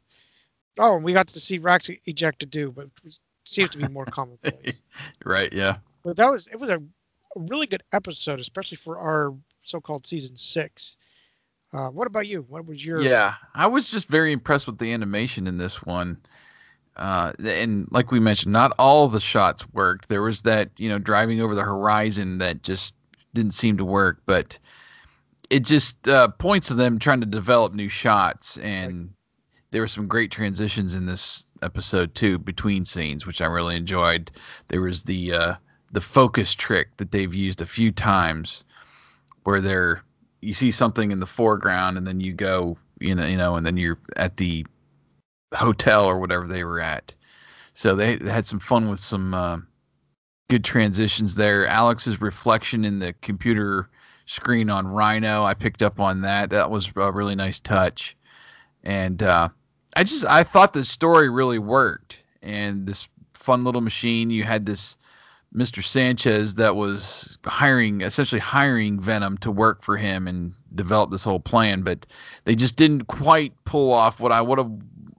[0.79, 3.89] Oh, and we got to see Rax eject a do, but it seems to be
[3.89, 4.81] more commonplace.
[5.25, 5.53] Right.
[5.53, 5.77] Yeah.
[6.03, 10.37] But that was it was a, a really good episode, especially for our so-called season
[10.37, 10.97] six.
[11.73, 12.45] Uh, what about you?
[12.49, 13.01] What was your?
[13.01, 16.19] Yeah, I was just very impressed with the animation in this one.
[16.97, 20.09] Uh, and like we mentioned, not all the shots worked.
[20.09, 22.95] There was that, you know, driving over the horizon that just
[23.33, 24.59] didn't seem to work, but
[25.51, 28.57] it just uh, points to them trying to develop new shots.
[28.59, 29.13] And
[29.73, 34.31] there were some great transitions in this episode too between scenes, which I really enjoyed.
[34.69, 35.55] There was the uh,
[35.93, 38.65] the focus trick that they've used a few times,
[39.45, 40.03] where they're
[40.41, 43.67] you see something in the foreground and then you go you know you know and
[43.67, 44.65] then you're at the
[45.55, 47.15] hotel or whatever they were at
[47.75, 49.59] so they had some fun with some uh,
[50.49, 53.89] good transitions there alex's reflection in the computer
[54.31, 58.17] screen on rhino i picked up on that that was a really nice touch
[58.85, 59.49] and uh,
[59.97, 64.31] I just I thought the story really worked, and this fun little machine.
[64.31, 64.97] You had this
[65.55, 65.85] Mr.
[65.85, 71.41] Sanchez that was hiring essentially hiring Venom to work for him and develop this whole
[71.41, 72.07] plan, but
[72.45, 74.71] they just didn't quite pull off what I would have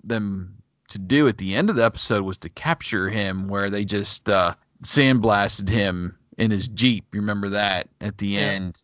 [0.04, 0.56] them
[0.88, 4.30] to do at the end of the episode was to capture him where they just
[4.30, 4.54] uh,
[4.84, 7.06] sandblasted him in his jeep.
[7.14, 8.40] You remember that at the Yeah.
[8.42, 8.82] end,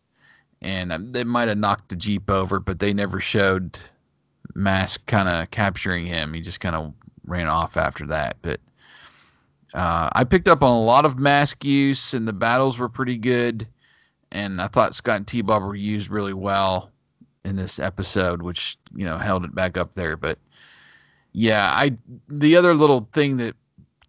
[0.62, 3.80] and um, they might have knocked the jeep over, but they never showed
[4.55, 6.34] Mask kind of capturing him.
[6.34, 6.93] He just kind of
[7.26, 8.38] ran off after that.
[8.41, 8.60] But
[9.74, 13.18] uh, I picked up on a lot of Mask use, and the battles were pretty
[13.18, 13.68] good.
[14.32, 16.91] And I thought Scott and T Bob were used really well
[17.45, 20.18] in this episode, which you know held it back up there.
[20.18, 20.38] But
[21.32, 21.95] yeah, I
[22.28, 23.55] the other little thing that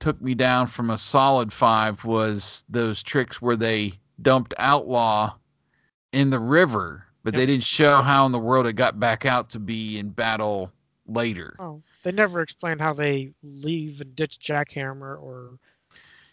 [0.01, 3.93] took me down from a solid five was those tricks where they
[4.23, 5.35] dumped Outlaw
[6.13, 9.51] in the river, but they didn't show how in the world it got back out
[9.51, 10.73] to be in battle
[11.07, 11.57] later.
[11.59, 15.59] Oh, they never explain how they leave and ditch Jackhammer or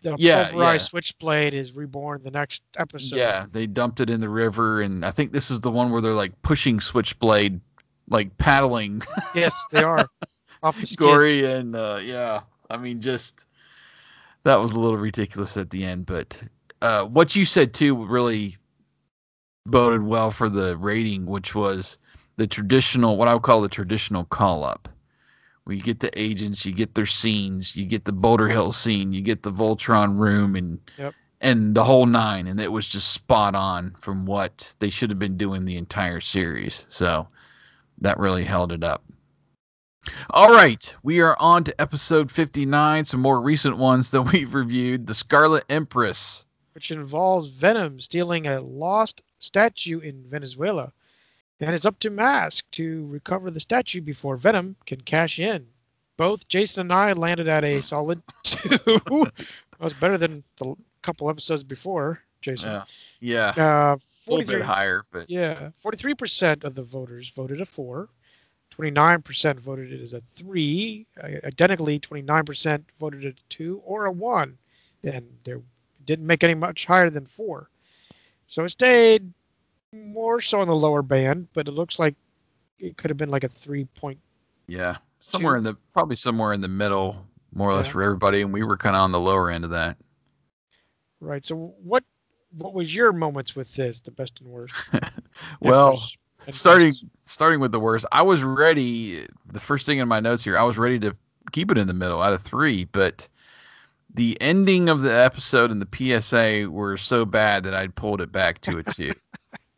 [0.01, 0.89] the Yeah, pulverized yeah.
[0.89, 3.17] Switchblade is reborn the next episode.
[3.17, 6.01] Yeah, they dumped it in the river, and I think this is the one where
[6.01, 7.59] they're like pushing Switchblade,
[8.09, 9.01] like paddling
[9.33, 10.07] Yes, they are.
[10.63, 10.95] Off the.
[10.97, 13.45] Gorey and uh, yeah, I mean, just
[14.43, 16.05] that was a little ridiculous at the end.
[16.05, 16.41] But
[16.81, 18.57] uh, what you said too really
[19.65, 21.97] boded well for the rating, which was
[22.37, 24.89] the traditional, what I would call the traditional call up.
[25.63, 29.11] Where you get the agents, you get their scenes, you get the Boulder Hill scene,
[29.11, 31.15] you get the Voltron room, and Yep.
[31.41, 35.17] and the whole nine, and it was just spot on from what they should have
[35.17, 36.85] been doing the entire series.
[36.89, 37.27] So
[37.99, 39.03] that really held it up.
[40.29, 45.07] All right, we are on to episode 59, some more recent ones that we've reviewed.
[45.07, 46.45] The Scarlet Empress.
[46.75, 50.91] Which involves Venom stealing a lost statue in Venezuela.
[51.61, 55.65] And it's up to Mask to recover the statue before Venom can cash in.
[56.17, 58.67] Both Jason and I landed at a solid two.
[58.77, 59.33] that
[59.79, 62.81] was better than the couple episodes before, Jason.
[63.21, 63.95] Yeah, Uh,
[64.27, 68.09] a little bit higher, but Yeah, 43% of the voters voted a 4.
[68.77, 71.05] 29% voted it as a 3.
[71.23, 74.57] Uh, identically, 29% voted it a 2 or a 1.
[75.03, 75.61] And there
[76.05, 77.69] didn't make any much higher than 4.
[78.47, 79.31] So it stayed
[79.91, 82.15] more so in the lower band, but it looks like
[82.79, 84.19] it could have been like a 3 point.
[84.67, 88.53] yeah, somewhere in the probably somewhere in the middle, more or less for everybody, and
[88.53, 89.97] we were kind of on the lower end of that.
[91.19, 91.43] Right.
[91.43, 92.03] So what
[92.57, 94.75] what was your moments with this, the best and worst?
[95.59, 96.01] well,
[96.45, 96.93] and starting
[97.25, 99.25] starting with the worst, I was ready.
[99.47, 101.15] The first thing in my notes here, I was ready to
[101.51, 103.27] keep it in the middle out of three, but
[104.15, 108.31] the ending of the episode and the PSA were so bad that I pulled it
[108.31, 109.11] back to a two.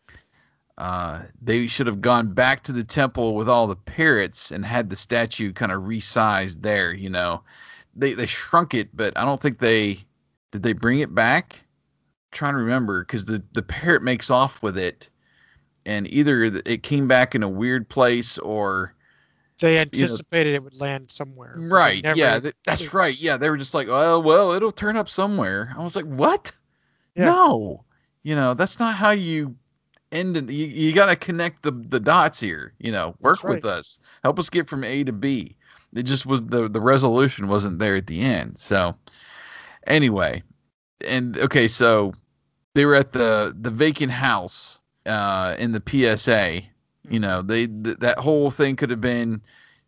[0.78, 4.90] uh, they should have gone back to the temple with all the parrots and had
[4.90, 6.94] the statue kind of resized there.
[6.94, 7.42] You know,
[7.96, 10.00] they they shrunk it, but I don't think they
[10.52, 10.64] did.
[10.64, 11.62] They bring it back.
[12.32, 15.10] trying to remember because the the parrot makes off with it
[15.88, 18.94] and either it came back in a weird place or
[19.60, 21.56] they anticipated it would land somewhere.
[21.58, 25.10] right yeah th- that's right yeah they were just like oh well it'll turn up
[25.10, 26.52] somewhere i was like what
[27.16, 27.26] Yeah.
[27.26, 27.84] no
[28.24, 29.56] you know that's not how you
[30.12, 30.50] end it.
[30.50, 34.00] you, you got to connect the the dots here you know work That's with us
[34.24, 35.56] help us get from a to b
[35.96, 38.96] it just was the the resolution wasn't there at the end so
[39.88, 40.44] anyway
[41.06, 42.14] and okay so
[42.74, 45.82] they were at the the vacant house uh in the
[46.18, 46.62] psa
[47.10, 49.42] you know they th- that whole thing could have been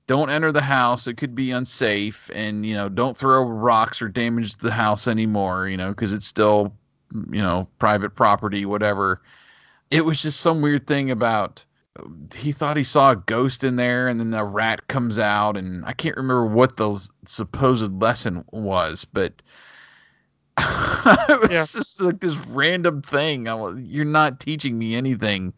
[0.07, 4.09] don't enter the house it could be unsafe and you know don't throw rocks or
[4.09, 6.73] damage the house anymore you know because it's still
[7.31, 9.21] you know private property whatever.
[9.91, 11.63] It was just some weird thing about
[12.33, 15.83] he thought he saw a ghost in there and then a rat comes out and
[15.85, 19.41] i can't remember what the supposed lesson was but
[20.59, 21.65] it was Yeah.
[21.65, 23.47] just like this random thing.
[23.47, 25.53] I, you're not teaching me anything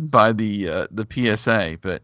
[0.00, 2.02] by the uh, the psa but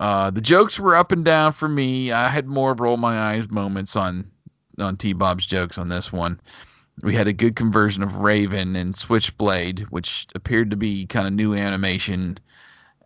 [0.00, 2.10] uh, the jokes were up and down for me.
[2.10, 4.30] I had more roll my eyes moments on
[4.78, 6.40] on T Bob's jokes on this one.
[7.02, 11.32] We had a good conversion of Raven and Switchblade, which appeared to be kind of
[11.32, 12.38] new animation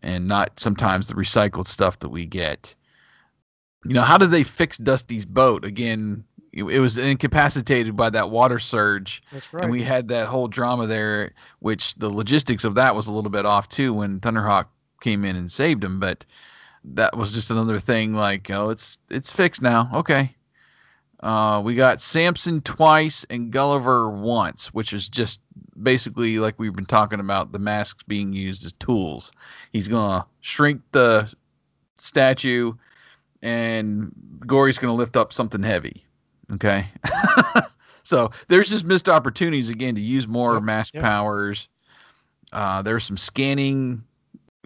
[0.02, 2.74] and not sometimes the recycled stuff that we get.
[3.84, 5.64] You know, how did they fix Dusty's boat?
[5.64, 9.62] Again, it, was incapacitated by that water surge That's right.
[9.62, 13.30] and we had that whole drama there, which the logistics of that was a little
[13.30, 14.66] bit off too when Thunderhawk
[15.00, 16.00] came in and saved him.
[16.00, 16.24] But
[16.84, 18.14] that was just another thing.
[18.14, 19.90] Like, oh, it's it's fixed now.
[19.94, 20.34] Okay.
[21.20, 25.40] Uh, we got Samson twice and Gulliver once, which is just
[25.82, 29.32] basically like we've been talking about the masks being used as tools.
[29.72, 31.32] He's gonna shrink the
[31.98, 32.72] statue
[33.42, 36.04] and Gorey's going to lift up something heavy.
[36.54, 36.86] Okay.
[38.04, 41.02] so there's just missed opportunities again to use more Yep, mask yep.
[41.02, 41.68] powers.
[42.52, 44.02] Uh, there's some scanning,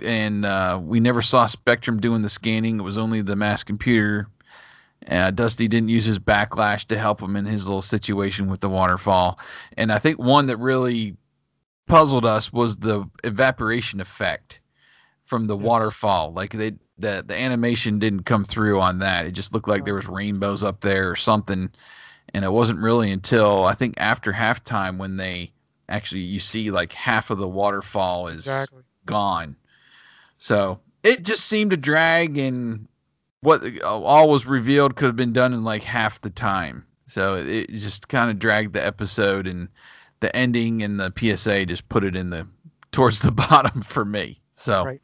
[0.05, 2.79] and uh, we never saw Spectrum doing the scanning.
[2.79, 4.29] It was only the mask computer.
[5.09, 8.69] Uh, Dusty didn't use his backlash to help him in his little situation with the
[8.69, 9.41] waterfall.
[9.77, 11.17] And I think one that really
[11.89, 14.61] puzzled us was the evaporation effect
[15.25, 15.65] from the Yes.
[15.67, 16.33] waterfall.
[16.33, 19.27] Like they the the animation didn't come through on that.
[19.27, 21.71] It just looked like there was rainbows up there or something.
[22.35, 25.53] And it wasn't really until I think after halftime when they
[25.89, 28.83] actually you see like half of the waterfall is Exactly.
[29.07, 29.57] gone.
[30.39, 32.89] So it just seemed to drag, and
[33.41, 36.85] what all was revealed could have been done in like half the time.
[37.07, 39.69] So it just kind of dragged the episode, and
[40.21, 42.47] the ending and the PSA just put it in the
[42.93, 44.39] towards the bottom for me.
[44.57, 45.01] So, Right.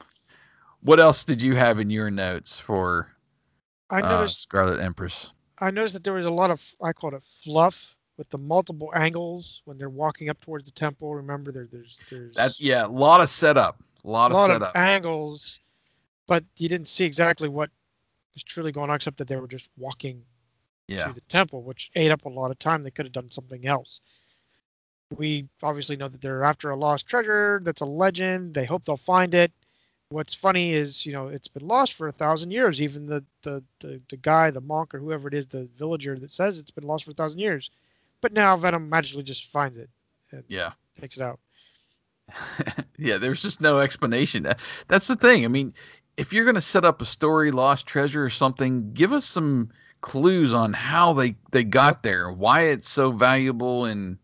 [0.83, 3.09] What else did you have in your notes for
[3.91, 5.33] I uh, noticed Scarlet Empress?
[5.59, 8.93] I noticed that there was a lot of I call it fluff with the multiple
[8.95, 11.15] angles when they're walking up towards the temple.
[11.15, 14.75] Remember there there's there's That yeah, a lot of setup, a lot a of setup.
[14.75, 15.59] of angles,
[16.27, 17.71] but you didn't see exactly what
[18.35, 20.23] was truly going on except that they were just walking
[20.87, 22.83] yeah, to the temple, which ate up a lot of time.
[22.83, 24.01] They could have done something else.
[25.17, 27.61] We obviously know that they're after a lost treasure.
[27.63, 28.55] That's a legend.
[28.55, 29.53] They hope they'll find it.
[30.11, 32.81] What's funny is, you know, it's been lost for a thousand years.
[32.81, 36.31] Even the, the, the, the guy, the monk, or whoever it is, the villager that
[36.31, 37.71] says it's been lost for a thousand years.
[38.21, 39.91] But now Venom magically just finds it
[40.33, 40.73] and yeah.
[41.01, 41.39] takes it out.
[42.99, 44.47] yeah, there's just no explanation.
[44.89, 45.45] That's the thing.
[45.45, 45.75] I mean,
[46.17, 49.71] if you're going to set up a story, lost treasure or something, give us some
[50.01, 54.19] clues on how they they got there, why it's so valuable, and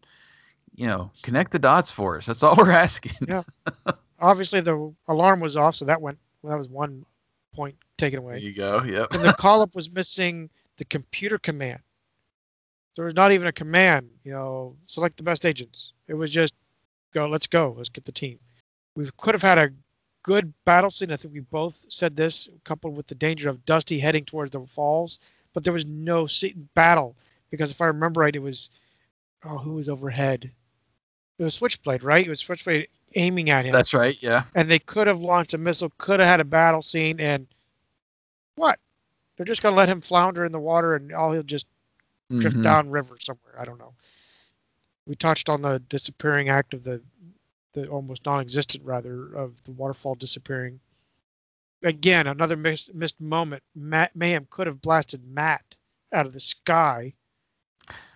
[0.74, 2.26] you know, connect the dots for us.
[2.26, 3.14] That's all we're asking.
[3.26, 3.42] Yeah.
[4.20, 6.18] Obviously, the alarm was off, so that went.
[6.44, 7.04] That was one
[7.54, 8.40] point taken There away.
[8.40, 8.82] you go.
[8.82, 9.08] Yep.
[9.12, 11.80] and the call up was missing the computer command.
[12.96, 15.92] There was not even a command, you know, select the best agents.
[16.06, 16.54] It was just
[17.12, 18.38] go, let's go, let's get the team.
[18.94, 19.70] We could have had a
[20.22, 21.10] good battle scene.
[21.10, 24.60] I think we both said this, coupled with the danger of Dusty heading towards the
[24.66, 25.18] falls,
[25.54, 26.28] but there was no
[26.74, 27.16] battle
[27.50, 28.70] because if I remember right, it was
[29.44, 30.50] oh, who was overhead?
[31.38, 32.24] It was Switchblade, right?
[32.26, 34.16] It was Switchblade aiming at him That's right.
[34.22, 34.44] Yeah.
[34.54, 37.46] and they could have launched a missile, could have had a battle scene, and
[38.56, 38.78] what?
[39.36, 41.66] They're just gonna let him flounder in the water, and all he'll just
[42.30, 42.62] drift Mhm.
[42.62, 43.54] down river somewhere.
[43.58, 43.94] I don't know.
[45.06, 47.02] We touched on the disappearing act of the,
[47.72, 50.80] the almost non-existent rather of the waterfall disappearing.
[51.82, 53.62] Again, another missed, missed moment.
[53.74, 55.74] Matt Mayhem could have blasted Matt
[56.12, 57.12] out of the sky,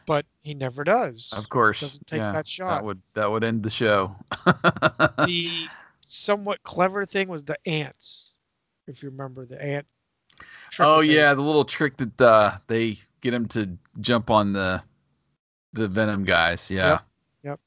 [0.09, 1.35] but he never does.
[1.37, 1.83] Of course.
[1.83, 2.71] Doesn't take yeah, that shot.
[2.71, 4.17] That would that would end the show.
[4.47, 5.51] the
[6.01, 8.39] somewhat clever thing was the ants.
[8.87, 9.87] If you remember the ant.
[10.79, 14.83] oh yeah, the little trick that uh, they get him to jump on the
[15.75, 16.71] the venom guys.
[16.71, 16.93] Yeah.
[16.93, 17.03] Yep,
[17.43, 17.61] yep.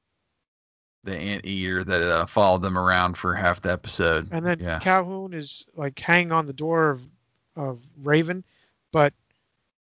[1.03, 4.29] The ant eater that uh, followed them around for half the episode.
[4.31, 7.01] And then yeah, Calhoun is like hanging on the door of
[7.55, 8.43] of Raven,
[8.91, 9.13] but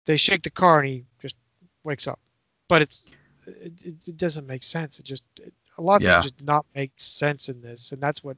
[0.06, 1.36] they shake the car and he just
[1.84, 2.18] wakes up.
[2.68, 3.04] But it's
[3.46, 3.72] it,
[4.06, 4.98] it, doesn't make sense.
[4.98, 6.14] It just it, a lot of Yeah.
[6.14, 8.36] things just did not make sense in this, and that's what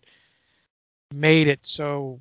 [1.12, 2.20] made it so.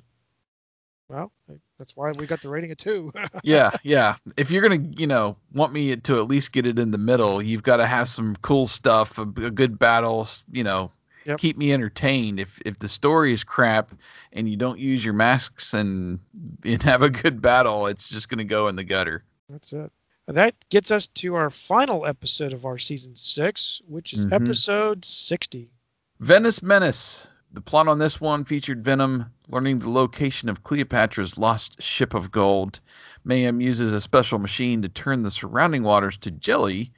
[1.08, 1.32] Well,
[1.76, 3.12] that's why we got the rating of two.
[3.42, 4.16] yeah, yeah.
[4.36, 7.42] If you're gonna, you know, want me to at least get it in the middle,
[7.42, 10.28] you've got to have some cool stuff, a, a good battle.
[10.52, 10.92] You know,
[11.26, 11.38] Yep.
[11.38, 12.40] keep me entertained.
[12.40, 13.92] If if the story is crap
[14.32, 16.18] and you don't use your masks and
[16.64, 19.24] and have a good battle, it's just gonna go in the gutter.
[19.48, 19.90] That's it.
[20.30, 24.32] And that gets us to our final episode of our season six, which is Mhm.
[24.32, 25.72] episode 60.
[26.20, 27.26] Venice Menace.
[27.52, 32.30] The plot on this one featured Venom learning the location of Cleopatra's lost ship of
[32.30, 32.78] gold.
[33.24, 36.92] Mayhem uses a special machine to turn the surrounding waters to jelly,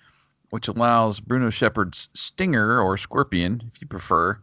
[0.51, 4.39] which allows Bruno Sheppard's Stinger, or Scorpion, if you prefer,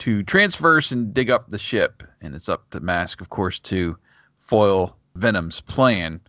[0.00, 2.02] to transverse and dig up the ship.
[2.20, 3.96] And it's up to Mask, of course, to
[4.36, 6.20] foil Venom's plan.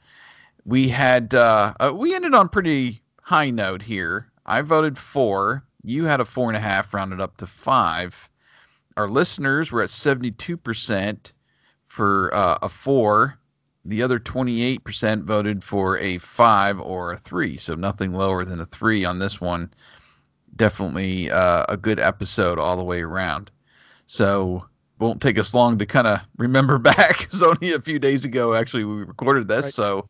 [0.70, 4.28] We had uh, uh, we ended on pretty high note here.
[4.46, 5.64] I voted four.
[5.84, 8.30] You had a four and a half, rounded up to five.
[8.96, 11.34] Our listeners were at seventy-two percent
[11.88, 13.40] for uh, a four.
[13.84, 18.60] The other twenty-eight percent voted for a five or a three, so nothing lower than
[18.60, 19.74] a three on this one.
[20.56, 23.50] Definitely uh, a good episode all the way around.
[24.06, 24.68] So
[25.00, 27.24] won't take us long to kind of remember back.
[27.24, 29.66] It was only a few days ago actually we recorded this.
[29.66, 29.74] Right.
[29.74, 30.08] So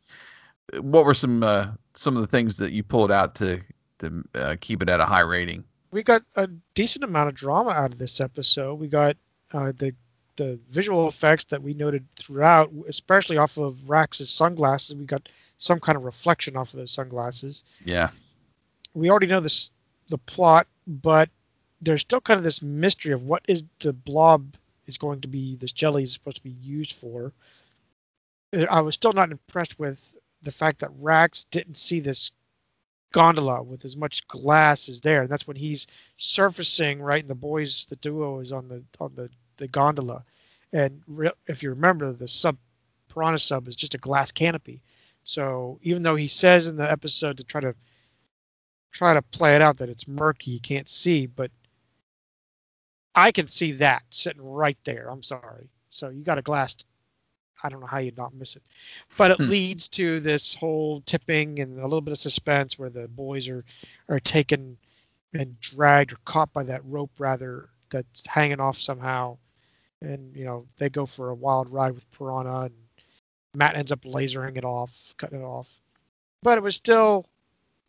[0.80, 3.62] what were some uh, some of the things that you pulled out to
[4.00, 5.64] to uh, keep it at a high rating?
[5.92, 8.76] We got a decent amount of drama out of this episode.
[8.76, 9.18] We got
[9.52, 9.94] uh, the
[10.36, 14.96] the visual effects that we noted throughout, especially off of Rax's sunglasses.
[14.96, 17.64] We got some kind of reflection off of those sunglasses.
[17.84, 18.10] Yeah.
[18.94, 19.72] We already know this
[20.10, 21.30] the plot, but
[21.82, 24.56] there's still kind of this mystery of what is the blob
[24.88, 27.32] is going to be this jelly is supposed to be used for.
[28.56, 32.32] Uh, I was still not impressed with the fact that Rax didn't see this
[33.12, 35.22] gondola with as much glass as there.
[35.22, 35.88] And that's when he's
[36.18, 40.24] surfacing right, and the boys, the duo, is on the on the the gondola.
[40.74, 42.58] And re- if you remember, the sub
[43.10, 44.82] piranha sub is just a glass canopy.
[45.24, 47.76] So even though he says in the episode to try to
[48.92, 51.52] try to play it out that it's murky, you can't see, but
[53.16, 55.10] I can see that sitting right there.
[55.10, 55.70] I'm sorry.
[55.90, 56.76] So you got a glass
[57.64, 58.64] I don't know how you'd not miss it.
[59.18, 59.46] But it hmm.
[59.46, 63.64] leads to this whole tipping and a little bit of suspense where the boys are
[64.08, 64.78] are taken
[65.34, 69.38] and dragged or caught by that rope rather that's hanging off somehow.
[70.02, 72.74] And you know, they go for a wild ride with Piranha and
[73.54, 75.70] Matt ends up lasering it off, cutting it off.
[76.42, 77.26] But it was still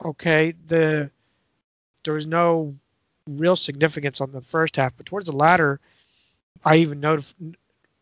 [0.05, 0.55] okay.
[0.67, 1.11] The
[2.05, 2.75] there was no
[3.27, 5.81] real significance on the first half, but towards the latter,
[6.65, 7.35] I even noticed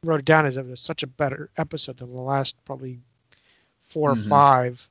[0.05, 3.01] wrote it down as it was such a better episode than the last probably
[3.86, 4.20] 4 mm-hmm.
[4.20, 4.88] or five.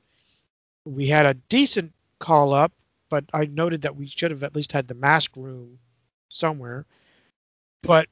[0.84, 2.72] We had a decent call up,
[3.08, 5.78] but I noted that we should have at least had the mask room
[6.28, 6.86] somewhere.
[7.82, 8.08] But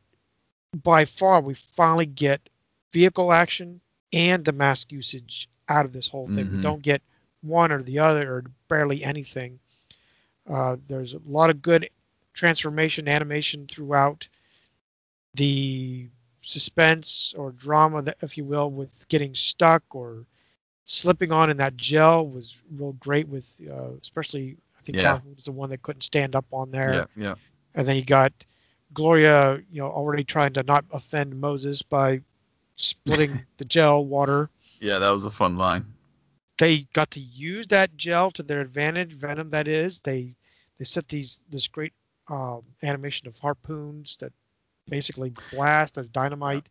[0.83, 2.49] by far, we finally get
[2.93, 3.81] vehicle action
[4.13, 6.47] and the mask usage out of this whole thing.
[6.47, 6.57] Mm-hmm.
[6.57, 7.03] We don't get
[7.43, 9.59] one or the other or barely anything.
[10.49, 11.91] Uh, there's a lot of good
[12.33, 14.29] transformation animation throughout.
[15.35, 16.09] The
[16.47, 20.25] suspense or drama, that, if you will, with getting stuck or
[20.85, 23.29] slipping on in that gel was real great.
[23.29, 25.19] With uh, especially, I think yeah.
[25.35, 27.09] was the one that couldn't stand up on there.
[27.17, 27.35] Yeah, yeah.
[27.75, 28.33] And then you got
[28.95, 32.21] Gloria, you know, already trying to not offend Moses by
[32.77, 34.49] splitting the gel water.
[34.81, 35.85] Yeah, that was a fun line.
[36.59, 39.13] They got to use that gel to their advantage.
[39.13, 40.01] Venom, that is.
[40.01, 40.37] They
[40.79, 41.93] they set these this great
[42.29, 44.33] um, animation of harpoons that
[44.89, 46.69] basically blast as dynamite,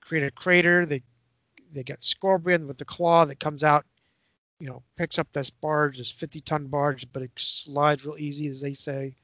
[0.00, 0.86] create a crater.
[0.86, 1.02] They
[1.72, 3.84] they get Scorpion with the claw that comes out,
[4.60, 8.46] you know, picks up this barge, this 50 ton barge, but it slides real easy,
[8.46, 9.14] as they say.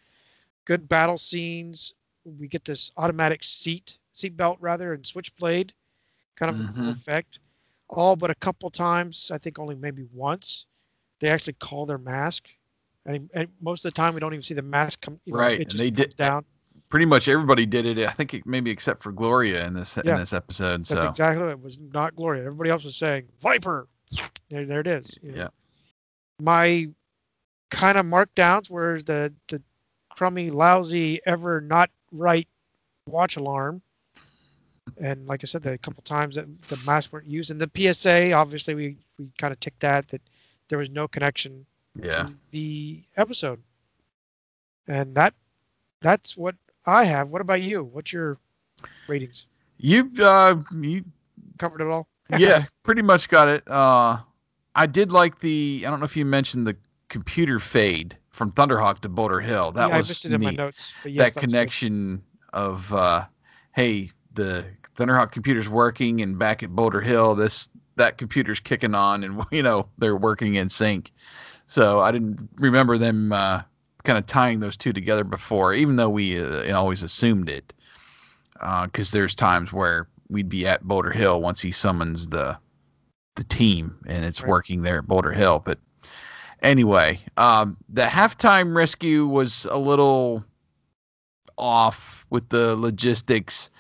[0.65, 1.95] Good battle scenes.
[2.25, 5.73] We get this automatic seat, seat belt rather, and switchblade
[6.37, 6.89] kind of mm-hmm.
[6.91, 7.39] effect.
[7.89, 10.67] All but a couple times, I think only maybe once,
[11.21, 12.49] they actually call their mask.
[13.05, 15.21] And, and most of the time, we don't even see the mask come.
[15.25, 16.45] You know, right, and they did down
[16.93, 18.07] pretty much everybody did it.
[18.07, 20.13] I think it, maybe except for Gloria in this yeah.
[20.13, 20.85] in this episode.
[20.85, 21.09] That's so.
[21.09, 21.61] exactly it.
[21.61, 22.45] Was not Gloria.
[22.45, 23.89] Everybody else was saying Viper.
[24.51, 25.19] There, there it is.
[25.23, 25.39] You know?
[25.39, 25.49] Yeah.
[26.39, 26.91] My
[27.71, 29.63] kind of markdowns were the the
[30.11, 32.47] crummy, lousy, ever not right
[33.07, 33.81] watch alarm.
[34.99, 38.33] And like I said, the couple times that the masks weren't used, and the PSA,
[38.33, 40.21] obviously, we we kind of ticked that that
[40.69, 41.65] there was no connection.
[41.95, 42.27] Yeah.
[42.51, 43.63] the episode,
[44.89, 45.33] and that
[46.03, 46.55] that's what
[46.87, 47.29] I have.
[47.29, 47.85] What about you?
[47.85, 48.39] What's your
[49.07, 49.47] ratings?
[49.79, 51.05] You uh you
[51.59, 52.09] covered it all.
[52.39, 53.69] yeah, pretty much got it.
[53.71, 54.19] Uh,
[54.75, 55.85] I did like the.
[55.87, 56.77] I don't know if you mentioned the
[57.09, 59.73] computer fade from Thunderhawk to Boulder Hill.
[59.73, 60.93] That yeah, was I missed it in my notes.
[61.05, 62.23] Yes, that connection good.
[62.55, 63.25] of uh,
[63.75, 64.65] hey, the
[64.97, 69.63] Thunderhawk computer's working, and back at Boulder Hill, this that computer's kicking on, and you
[69.63, 71.13] know they're working in sync.
[71.67, 73.63] So I didn't remember them uh,
[74.05, 77.73] kind of tying those two together before, even though we uh, always assumed it.
[78.55, 82.57] Because uh, there's times where we'd be at Boulder Hill once he summons the
[83.37, 84.51] the team, and it's right.
[84.51, 85.63] working there at Boulder Hill.
[85.65, 85.79] But
[86.63, 90.45] anyway, um, the halftime rescue was a little
[91.57, 93.71] off with the logistics.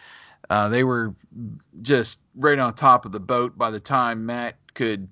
[0.51, 1.15] Uh, they were
[1.83, 5.09] just right on top of the boat by the time Matt could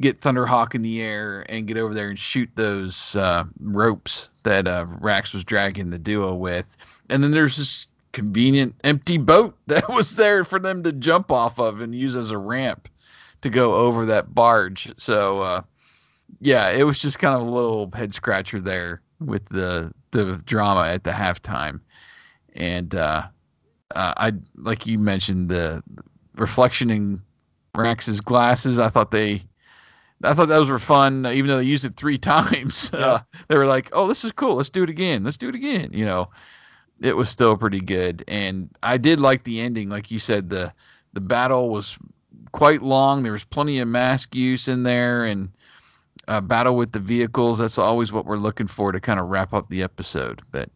[0.00, 4.66] get Thunderhawk in the air and get over there and shoot those uh, ropes that
[4.66, 6.76] uh, Rax was dragging the duo with.
[7.08, 11.58] And then there's this convenient empty boat that was there for them to jump off
[11.58, 12.88] of and use as a ramp
[13.42, 14.92] to go over that barge.
[14.96, 15.62] So, uh,
[16.40, 20.88] yeah, it was just kind of a little head scratcher there with the the drama
[20.88, 21.80] at the halftime.
[22.54, 23.24] And uh,
[23.94, 25.82] uh, I, like you mentioned, the
[26.36, 27.20] reflection in
[27.74, 28.78] Rax's glasses.
[28.78, 29.42] I thought they
[30.24, 32.90] I thought those were fun, even though they used it three times.
[32.92, 32.98] Yeah.
[33.00, 34.56] Uh, they were like, "Oh, this is cool.
[34.56, 35.24] Let's do it again.
[35.24, 36.30] Let's do it again." You know,
[37.00, 39.88] it was still pretty good, and I did like the ending.
[39.88, 40.72] Like you said, the
[41.12, 41.98] the battle was
[42.52, 43.22] quite long.
[43.22, 45.50] There was plenty of mask use in there, and
[46.28, 47.58] uh, battle with the vehicles.
[47.58, 50.42] That's always what we're looking for to kind of wrap up the episode.
[50.50, 50.70] But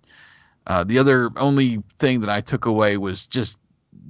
[0.66, 3.58] uh, the other only thing that I took away was just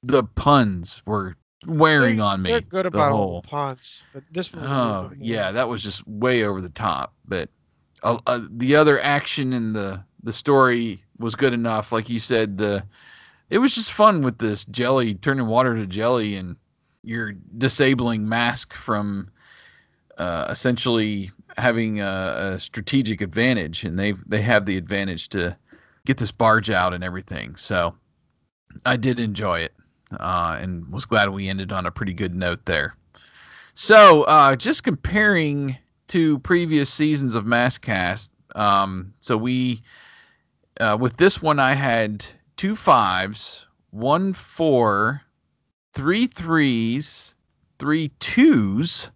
[0.02, 1.36] the puns were
[1.66, 2.50] wearing They're- on me.
[2.50, 5.12] They're good the about all whole- the puns, but this one was a little Oh
[5.18, 7.14] yeah, that was just way over the top.
[7.26, 7.48] But
[8.02, 11.92] uh, uh, the other action in the the story was good enough.
[11.92, 12.84] Like you said, the
[13.50, 16.56] it was just fun with this jelly turning water to jelly, and
[17.02, 19.30] you're disabling mask from
[20.18, 25.56] uh, essentially having a, a strategic advantage, and they they have the advantage to
[26.06, 27.56] get this barge out and everything.
[27.56, 27.94] So
[28.86, 29.74] I did enjoy it,
[30.18, 32.94] uh, and was glad we ended on a pretty good note there.
[33.74, 35.76] So, uh, just comparing
[36.08, 39.82] to previous seasons of MASKcast, um, so we,
[40.80, 45.22] uh, with this one, I had two fives, one four,
[45.94, 47.34] three threes,
[47.78, 49.10] three twos,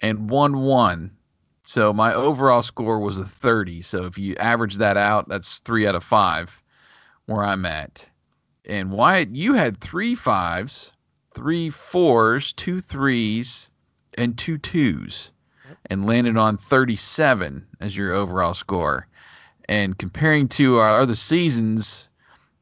[0.00, 1.10] and one one.
[1.64, 3.82] So my overall score was a 30.
[3.82, 6.62] So if you average that out, that's three out of five
[7.26, 8.08] where I'm at.
[8.64, 10.92] And Wyatt, you had three fives,
[11.34, 13.70] three fours, two threes,
[14.14, 15.32] and two twos,
[15.86, 19.08] and landed on 37 as your overall score.
[19.68, 22.08] And comparing to our other seasons,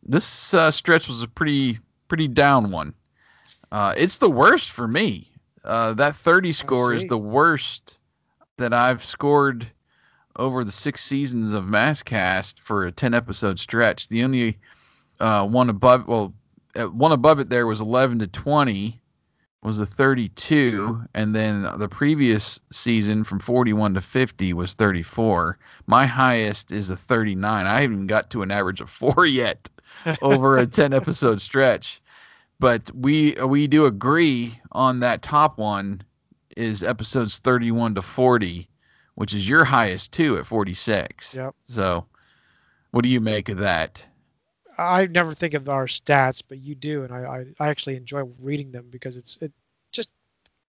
[0.02, 1.78] this uh, stretch was a pretty
[2.08, 2.94] pretty down one.
[3.70, 5.30] Uh, it's the worst for me.
[5.64, 7.98] Uh, that 30 score is the worst
[8.56, 9.66] that I've scored
[10.36, 14.08] over the six seasons of MASKcast for a 10 episode stretch.
[14.08, 14.58] The only
[15.20, 16.34] uh, one above, well,
[16.76, 19.00] uh, one above it there was 11 to 20
[19.62, 26.06] was a 32 and then the previous season from 41 to 50 was 34 my
[26.06, 29.68] highest is a 39 i haven't got to an average of four yet
[30.22, 32.00] over a 10 episode stretch.
[32.58, 36.02] But we we do agree on that top one
[36.56, 38.68] is episodes 31 to 40
[39.14, 41.54] which is your highest too at 46 Yep.
[41.62, 42.04] so
[42.90, 44.04] what do you make of that
[44.80, 48.22] I never think of our stats, but you do, and I, I, I actually enjoy
[48.40, 49.52] reading them because it's it
[49.92, 50.10] just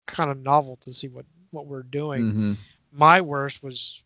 [0.07, 2.31] kind of novel to see what what we're doing.
[2.31, 2.53] hmm
[2.93, 4.03] My worst was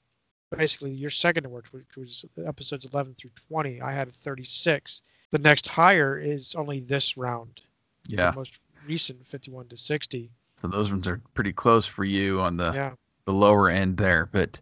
[0.57, 3.81] basically your second worst, which was episodes 11 through 20.
[3.81, 5.03] I had 36.
[5.31, 7.61] The next higher is only this round.
[8.09, 8.53] yeah The most
[8.89, 10.31] recent 51 to 60.
[10.57, 12.93] so those ones are pretty close for you on the yeah.
[13.27, 14.27] the lower end there.
[14.33, 14.61] But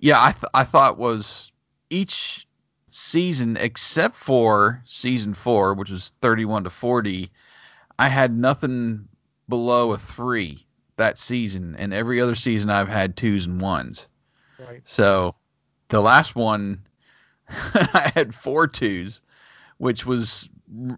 [0.00, 1.52] yeah, I th- I thought was
[1.90, 2.47] each
[2.90, 7.30] season except for season four, which was thirty one to forty,
[7.98, 9.08] I had nothing
[9.48, 10.66] below a three
[10.96, 14.08] that season, and every other season I've had twos and ones.
[14.58, 14.80] Right.
[14.84, 15.34] So
[15.88, 16.82] the last one,
[17.48, 19.20] I had four twos,
[19.78, 20.48] which was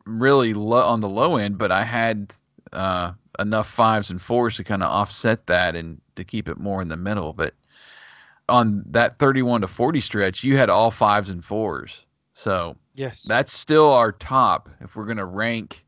[0.05, 2.35] really low on the low end, but I had
[2.73, 6.83] uh, enough fives and fours to kind of offset that and to keep it more
[6.83, 7.33] in the middle.
[7.33, 7.55] But
[8.51, 12.05] on that 31 to 40 stretch, you had all fives and fours.
[12.33, 13.23] So Yes.
[13.23, 14.69] that's still our top.
[14.81, 15.85] If we're going to rank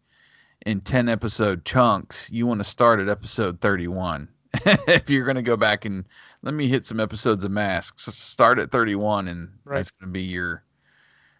[0.66, 4.28] in 10 episode chunks, you want to start at episode 31.
[4.54, 6.04] if you're going to go back and
[6.42, 9.76] let me hit some episodes of Masks, start at 31 and Right.
[9.76, 10.62] that's going to be your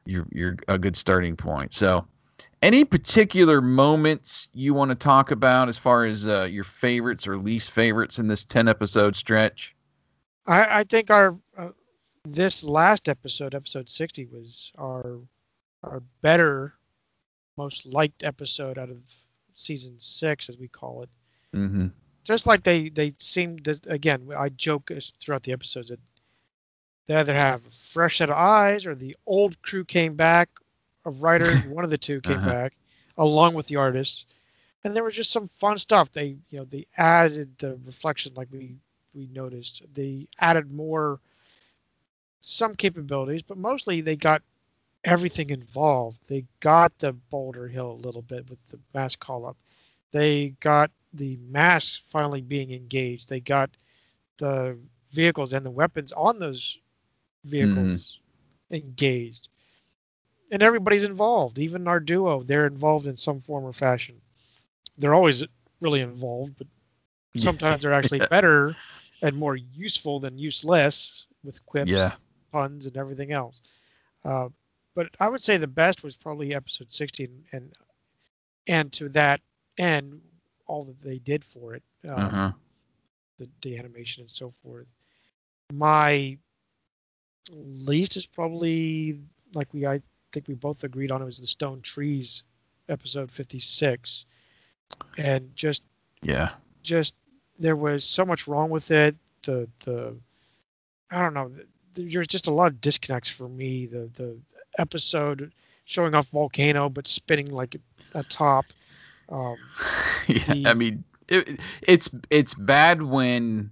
[0.04, 1.72] your your a good starting point.
[1.72, 2.06] So,
[2.62, 7.36] any particular moments you want to talk about as far as uh, your favorites or
[7.36, 9.74] least favorites in this 10 episode stretch?
[10.46, 11.68] I, I think our uh,
[12.24, 15.18] this last episode, episode 60, was our
[15.82, 16.74] our better,
[17.56, 18.98] most liked episode out of
[19.54, 21.08] season six, as we call it.
[21.54, 21.88] Mm-hmm.
[22.24, 24.90] Just like they they seemed to, again, I joke
[25.20, 26.00] throughout the episodes that
[27.08, 30.48] they either have a fresh set of eyes or the old crew came back,
[31.04, 32.50] a writer, one of the two came Uh-huh.
[32.50, 32.74] back,
[33.18, 34.26] along with the artists,
[34.84, 36.12] and there was just some fun stuff.
[36.12, 38.76] They you know they added the reflection like we
[39.14, 39.82] we noticed.
[39.94, 41.20] They added more
[42.42, 44.42] some capabilities, but mostly they got
[45.04, 46.18] everything involved.
[46.28, 49.56] They got the Boulder Hill a little bit with the mask call up.
[50.12, 53.28] They got the mask finally being engaged.
[53.28, 53.70] They got
[54.38, 54.78] the
[55.10, 56.78] vehicles and the weapons on those
[57.44, 58.20] vehicles
[58.70, 58.74] mm-hmm.
[58.76, 59.48] engaged.
[60.50, 62.42] And everybody's involved, even our duo.
[62.42, 64.20] They're involved in some form or fashion.
[64.98, 65.44] They're always
[65.80, 66.66] really involved, but
[67.36, 68.76] sometimes they're actually better
[69.22, 72.16] and more useful than useless with quips, Yeah.
[72.52, 73.62] puns, and everything else.
[74.24, 74.48] Uh,
[74.94, 77.72] but I would say the best was probably episode 16, and
[78.68, 79.40] and to that
[79.78, 80.20] end,
[80.66, 82.52] all that they did for it, um, Uh-huh.
[83.38, 84.86] the, the animation and so forth.
[85.72, 86.38] My
[87.50, 89.20] least is probably
[89.54, 90.00] like we I
[90.32, 92.42] think we both agreed on it was the Stone Trees
[92.88, 94.26] episode 56,
[95.16, 95.84] and just
[96.22, 96.50] Yeah.
[96.82, 97.14] just
[97.62, 99.16] there was so much wrong with it.
[99.42, 100.16] The the
[101.10, 101.50] I don't know.
[101.94, 103.86] There's just a lot of disconnects for me.
[103.86, 104.38] The the
[104.78, 105.52] episode
[105.84, 107.76] showing off volcano but spinning like
[108.14, 108.66] a, top.
[109.28, 109.56] Um,
[110.26, 113.70] yeah, The- I mean, it, it's it's bad when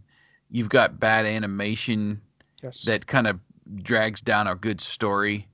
[0.51, 2.21] you've got bad animation
[2.62, 2.83] yes.
[2.83, 3.39] that kind of
[3.83, 5.47] drags down a good story,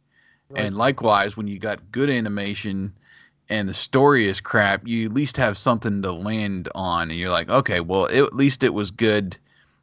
[0.51, 0.65] right.
[0.65, 2.93] and likewise when you got good animation
[3.49, 7.31] and the story is crap, you at least have something to land on, and you're
[7.31, 9.37] like, okay, well, it, at least it was good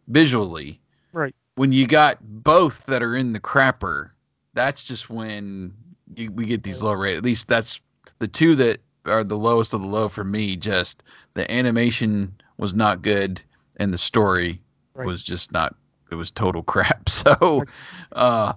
[0.08, 0.80] visually.
[1.14, 1.36] Right.
[1.56, 4.10] When you got both that are in the crapper,
[4.54, 5.74] that's just when
[6.16, 7.18] you, we get these low rate.
[7.18, 7.80] At least that's
[8.20, 10.56] the two that are the lowest of the low for me.
[10.56, 11.04] Just
[11.36, 13.42] the animation was not good,
[13.78, 14.60] and the story
[14.96, 15.08] Right.
[15.08, 15.76] was just not.
[16.12, 17.10] It was total crap.
[17.10, 17.64] So,
[18.12, 18.54] uh,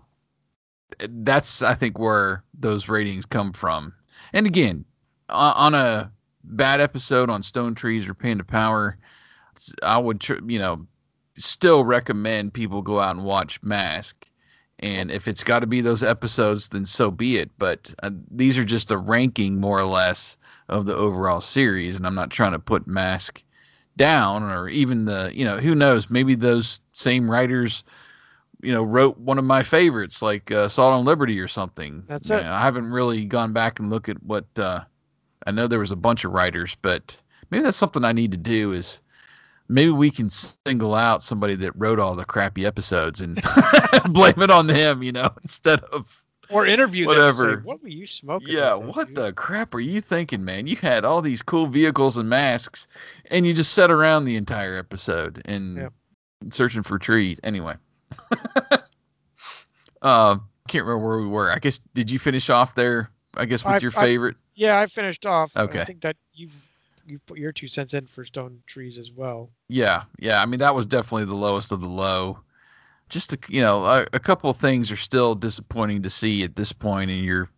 [0.98, 3.92] that's I think where those ratings come from.
[4.32, 4.84] And again,
[5.28, 6.10] on, a
[6.44, 8.96] bad episode on Stone Trees or Panda Power,
[9.82, 10.86] I would tr- you know
[11.38, 14.26] still recommend people go out and watch Mask.
[14.80, 17.50] And if it's got to be those episodes, then so be it.
[17.58, 20.36] But uh, these are just a ranking, more or less,
[20.68, 21.96] of the overall series.
[21.96, 23.42] And I'm not trying to put Mask
[23.96, 26.10] down or even the, you know, who knows?
[26.10, 27.84] Maybe those same writers,
[28.62, 32.02] you know, wrote one of my favorites, like uh, Assault on Liberty or something.
[32.06, 32.42] That's You it.
[32.42, 34.46] know, I haven't really gone back and look at what.
[34.58, 34.80] Uh,
[35.46, 37.16] I know there was a bunch of writers, but
[37.50, 38.72] maybe that's something I need to do.
[38.72, 39.00] Is
[39.68, 43.40] maybe we can single out somebody that wrote all the crappy episodes and
[44.10, 47.14] blame it on them, you know, instead of or interview them.
[47.14, 47.60] say, whatever.
[47.64, 48.48] what were you smoking?
[48.48, 50.66] yeah, what dude?" the crap are you thinking, man?
[50.66, 52.86] You had all these cool vehicles and masks,
[53.30, 55.92] and you just sat around the entire episode and Yep.
[56.50, 57.40] searching for trees.
[57.42, 57.74] Anyway,
[60.02, 60.36] uh,
[60.68, 61.50] can't remember where we were.
[61.52, 63.10] I guess did you finish off there?
[63.36, 64.36] I guess with I've- your I've- favorite.
[64.54, 65.54] Yeah, I finished off.
[65.56, 65.80] Okay.
[65.80, 66.52] I think that you've
[67.06, 69.48] you put your two cents in for Stone Trees as well.
[69.68, 70.42] Yeah, yeah.
[70.42, 72.40] I mean, that was definitely the lowest of the low.
[73.08, 76.56] Just to, you know, a, a couple of things are still disappointing to see at
[76.56, 77.48] this point, and you're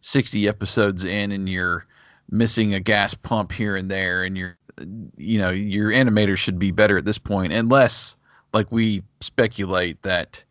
[0.00, 1.84] 60 episodes in, and you're
[2.30, 4.56] missing a gas pump here and there, and you're,
[5.18, 8.16] you know, your animators should be better at this point, unless,
[8.54, 10.42] like we speculate, that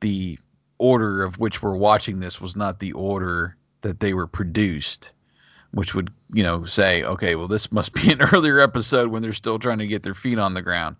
[0.00, 0.38] the
[0.78, 5.10] order of which we're watching this was not the order that they were produced
[5.72, 9.32] which would you know say okay well this must be an earlier episode when they're
[9.32, 10.96] still trying to get their feet on the ground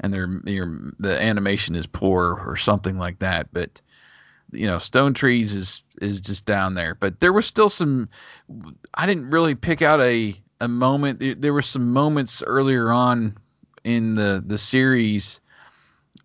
[0.00, 3.48] and their their the animation is poor or something like that.
[3.52, 3.80] But
[4.52, 6.94] you know stone trees is is just down there.
[6.94, 8.08] But there was still some
[8.94, 11.20] i didn't really pick out a a moment.
[11.20, 13.36] There, there were some moments earlier on
[13.84, 15.40] in the the series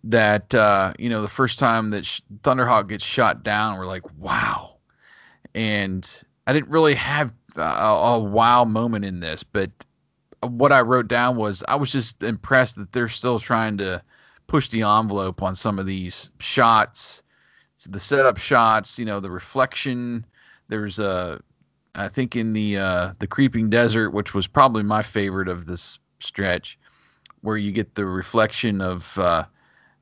[0.02, 4.02] that uh you know the first time that Sh- thunderhawk gets shot down we're like
[4.16, 4.76] wow
[5.54, 9.70] and i didn't really have a, a wow moment in this, but
[10.42, 14.02] what I wrote down was I was just impressed that they're still trying to
[14.46, 17.22] push the envelope on some of these shots,
[17.88, 20.24] the setup shots, you know, the reflection.
[20.68, 21.40] There's a,
[21.94, 25.98] I think in the uh, the creeping desert, which was probably my favorite of this
[26.20, 26.78] stretch,
[27.42, 29.44] where you get the reflection of uh,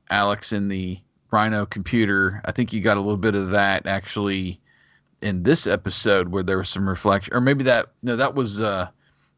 [0.09, 0.99] Alex in the
[1.31, 2.41] Rhino computer.
[2.45, 4.59] I think you got a little bit of that actually
[5.21, 8.87] in this episode where there was some reflection or maybe that no that was uh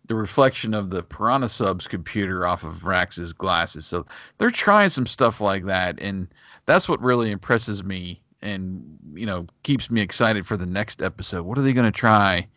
[0.05, 3.85] the reflection of the piranha subs computer off of Rax's glasses.
[3.85, 4.05] So
[4.37, 6.27] they're trying some stuff like that and
[6.65, 8.83] that's what really impresses me and
[9.13, 11.45] you know keeps me excited for the next episode.
[11.45, 12.47] What are they going to try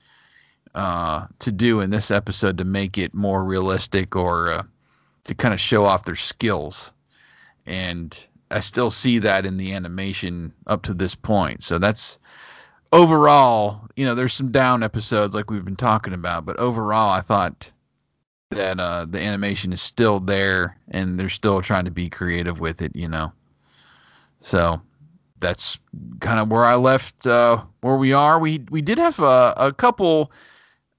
[0.75, 4.63] uh to do in this episode to make it more realistic or uh,
[5.25, 6.93] to kind of show off their skills?
[7.67, 11.63] And I still see that in the animation up to this point.
[11.63, 12.19] So that's
[12.93, 17.21] overall, you know, there's some down episodes like we've been talking about, but overall, I
[17.21, 17.71] thought
[18.51, 22.83] that uh, the animation is still there and they're still trying to be creative with
[22.83, 23.33] it, you know.
[24.41, 24.81] So
[25.41, 25.79] that's
[26.21, 28.39] kind of where I left uh, where we are.
[28.39, 30.31] We we did have a, a couple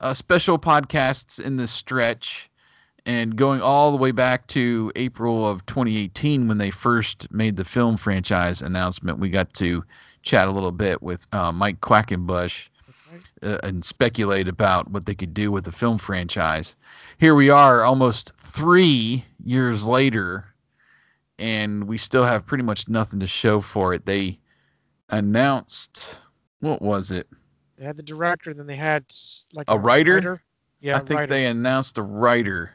[0.02, 2.50] uh, special podcasts in this stretch.
[3.08, 7.64] And going all the way back to April of 2018, when they first made the
[7.64, 9.84] film franchise announcement, we got to
[10.26, 12.68] chat a little bit with uh, Mike Quackenbush
[13.44, 16.76] uh, and speculate about what they could do with the film franchise.
[17.20, 20.46] Here we are, almost three years later,
[21.40, 24.06] and we still have pretty much nothing to show for it.
[24.06, 24.40] They
[25.10, 26.18] announced
[26.60, 27.28] what was it?
[27.78, 29.06] They had the director, then they had
[29.54, 30.42] like A writer?
[30.82, 31.28] Yeah, I think writer.
[31.28, 32.72] they announced a writer,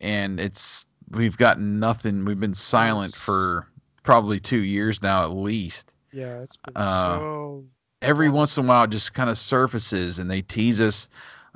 [0.00, 2.24] and it's we've gotten nothing.
[2.24, 3.68] We've been silent for
[4.02, 5.90] probably two years now at least.
[6.14, 7.64] Yeah, it's been uh, so.
[8.02, 11.08] every once in a while it just kind of surfaces and they tease us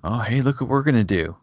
[0.04, 1.36] oh hey look what we're going to do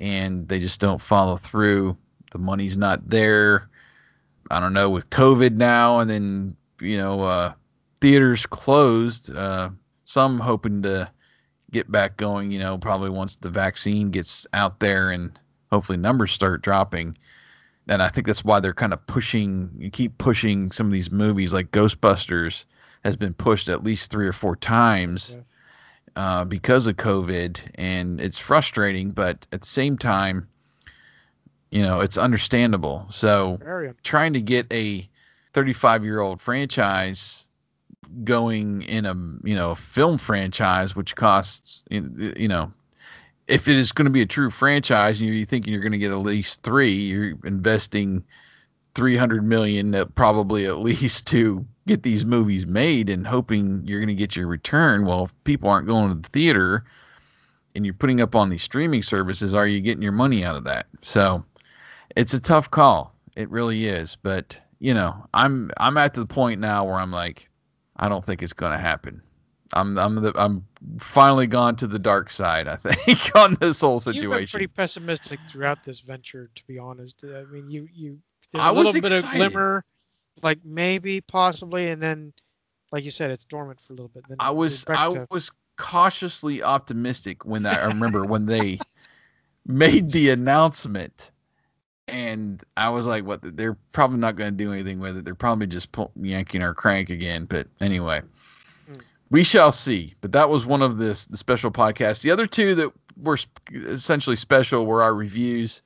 [0.00, 1.96] and they just don't follow through
[2.32, 3.68] the money's not there
[4.50, 7.52] i don't know with covid now and then you know uh
[8.00, 9.68] theaters closed uh
[10.04, 11.10] some hoping to
[11.70, 12.50] get back going.
[12.50, 15.38] You know, probably once the vaccine gets out there and
[15.70, 17.16] hopefully numbers start dropping.
[17.88, 21.10] And I think that's why they're kind of pushing, you keep pushing some of these
[21.10, 22.64] movies like Ghostbusters
[23.04, 25.36] has been pushed at least three or four times
[26.16, 29.10] uh, because of COVID, and it's frustrating.
[29.10, 30.48] But at the same time,
[31.70, 33.06] you know, it's understandable.
[33.10, 33.58] So
[34.02, 35.08] trying to get a
[35.52, 37.46] 35 year old franchise
[38.24, 42.70] going in a you know film franchise which costs you know
[43.48, 45.98] if it is going to be a true franchise and you're thinking you're going to
[45.98, 48.24] get at least three you're investing
[48.94, 54.14] 300 million probably at least to get these movies made and hoping you're going to
[54.14, 55.04] get your return.
[55.04, 56.84] Well if people aren't going to the theater
[57.74, 60.64] and you're putting up on these streaming services are you getting your money out of
[60.64, 60.86] that?
[61.02, 61.44] So
[62.16, 63.14] it's a tough call.
[63.36, 64.16] It really is.
[64.22, 67.48] But you know i'm i'm at the point now where i'm like
[67.96, 69.22] i don't think it's going to happen
[69.76, 70.64] i'm i'm the, i'm
[70.98, 74.30] finally gone to the dark side i think on this whole situation.
[74.30, 77.22] You've been pretty pessimistic throughout this venture, to be honest.
[77.24, 78.18] I mean, you you
[78.52, 79.84] there's I a little bit of glimmer,
[80.42, 82.32] like maybe, possibly, and then,
[82.92, 84.24] like you said, it's dormant for a little bit.
[84.28, 88.78] Then i was i to- was cautiously optimistic when that, i remember when they
[89.66, 91.30] made the announcement
[92.08, 95.34] and i was like what they're probably not going to do anything with it they're
[95.34, 98.22] probably just pull, yanking our crank again but anyway.
[99.30, 102.74] We shall see but that was one of the, the special podcasts the other two
[102.76, 103.38] that were
[103.72, 105.82] essentially special were our reviews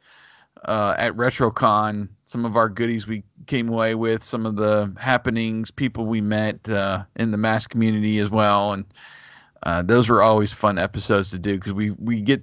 [0.64, 5.70] uh, at retrocon some of our goodies we came away with some of the happenings
[5.70, 8.84] people we met uh, in the mask community as well and
[9.62, 12.42] uh, those were always fun episodes to do because we we get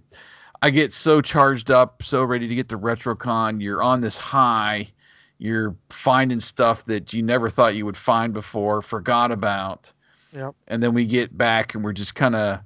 [0.62, 3.62] I get so charged up, so ready to get to RetroCon.
[3.62, 4.92] You're on this high.
[5.38, 9.92] You're finding stuff that you never thought you would find before, forgot about.
[10.38, 10.56] Yep.
[10.68, 12.60] And then we get back and we're just kind of,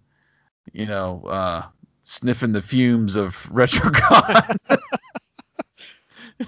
[0.73, 1.63] you know, uh,
[2.03, 4.57] sniffing the fumes of RetroCon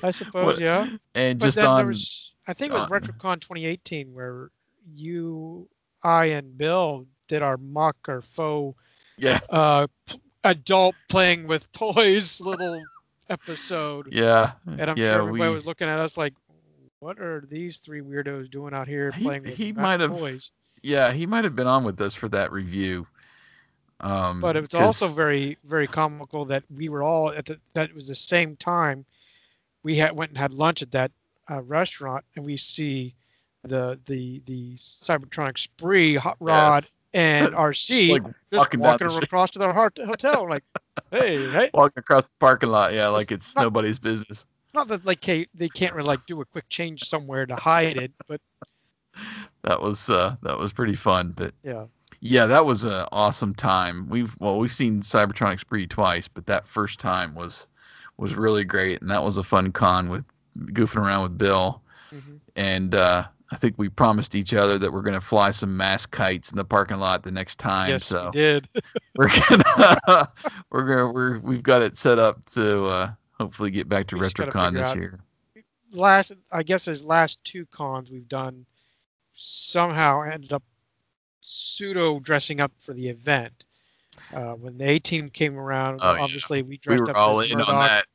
[0.01, 0.87] I suppose, What- yeah.
[1.13, 1.87] and But just on.
[1.87, 4.49] was, I think it was on- RetroCon 2018 where
[4.93, 5.69] you,
[6.03, 8.77] I, and Bill did our mock or faux
[9.17, 9.39] Yeah.
[9.49, 9.87] uh,
[10.43, 12.81] adult playing with toys little
[13.29, 14.09] episode.
[14.11, 14.53] Yeah.
[14.65, 16.33] And I'm yeah, sure everybody we- was looking at us like,
[16.99, 20.51] what are these three weirdos doing out here He- playing with he might have- toys?
[20.83, 23.07] Yeah, he might have been on with us for that review.
[24.01, 27.59] Um, But it was also 'cause- very, very comical that we were all at the,
[27.73, 29.05] that was the same time.
[29.83, 31.11] We had went and had lunch at that
[31.49, 33.15] uh, restaurant, and we see
[33.63, 36.91] the the the Cybertronic Spree Hot Rod Yes.
[37.13, 39.23] and Just, RC like just walking walking, down the street.
[39.23, 40.49] across to their heart hotel.
[40.49, 40.63] Like,
[41.11, 42.93] hey, hey, walking across the parking lot.
[42.93, 44.45] Yeah, like it's not- nobody's business.
[44.73, 47.95] not that like hey, they can't really like do a quick change somewhere to hide
[47.97, 48.41] it, but
[49.63, 51.33] That was uh, that was pretty fun.
[51.35, 51.85] But yeah,
[52.19, 54.07] yeah, that was an awesome time.
[54.09, 57.67] We've well, we've seen Cybertronics Spree twice, but that first time was
[58.17, 60.25] was really great, and that was a fun con with
[60.57, 61.81] goofing around with Bill.
[62.13, 62.39] Mhm.
[62.55, 66.51] And uh, I think we promised each other that we're gonna fly some mask kites
[66.51, 67.89] in the parking lot the next time.
[67.89, 68.67] yes, so we did.
[69.15, 70.27] we're gonna
[70.71, 74.27] we're gonna we're we've got it set up to uh, hopefully get back to We
[74.27, 75.19] RetroCon this out- year.
[75.91, 78.65] last I guess his last two cons we've done
[79.43, 80.63] somehow ended up
[81.41, 83.65] pseudo dressing up for the event.
[84.33, 86.21] Uh, when the A team came around, Oh, yeah.
[86.21, 88.05] obviously we We dressed were up all in Murdock, on that.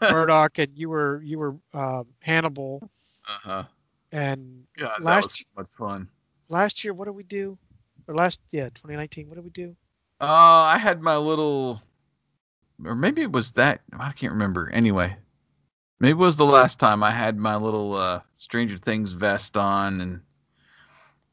[0.12, 2.90] Murdock, and you were you were uh, Hannibal.
[3.28, 3.64] Uh-huh.
[4.12, 6.08] And God, that Last- was so much fun.
[6.48, 7.56] last year, what did we do?
[8.08, 9.74] Or last yeah, 2019, what did we do?
[10.20, 11.80] Uh, I had my little,
[12.84, 13.80] or maybe it was that.
[13.98, 14.70] I can't remember.
[14.72, 15.16] Anyway,
[16.00, 20.00] maybe it was the last time I had my little uh, Stranger Things vest on
[20.00, 20.20] and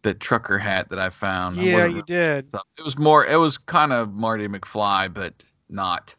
[0.04, 1.58] that trucker hat that I found.
[1.58, 2.48] Yeah, you did.
[2.48, 2.64] stuff.
[2.78, 3.26] It was more.
[3.26, 6.16] It was kind of Marty McFly, but not.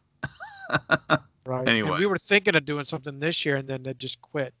[1.45, 1.59] Right.
[1.59, 1.99] And Anyway.
[1.99, 4.53] we were thinking of doing something this year, and then they just quit.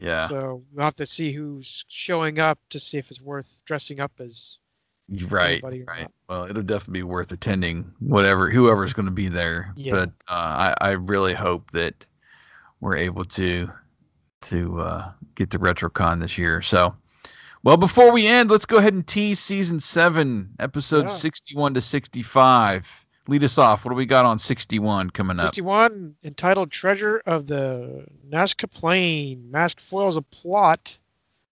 [0.00, 0.28] Yeah.
[0.28, 4.12] So we'll have to see who's showing up to see if it's worth dressing up
[4.20, 4.58] as.
[5.30, 5.86] Right, right.
[5.86, 6.12] not.
[6.28, 9.72] Well, it'll definitely be worth attending, whatever, whoever's going to be there.
[9.74, 9.92] Yeah.
[9.92, 12.06] But uh, I, I really hope that
[12.80, 13.70] we're able to
[14.42, 16.60] to uh, get to RetroCon this year.
[16.60, 16.94] So,
[17.64, 21.08] well, before we end, let's go ahead and tease season seven, episode Yeah.
[21.08, 22.86] sixty-one to sixty-five.
[23.26, 23.84] Lead us off.
[23.84, 25.46] What do we got on sixty-one coming up?
[25.54, 29.50] 61 entitled Treasure of the Nazca Plain.
[29.50, 30.96] Masked foils a plot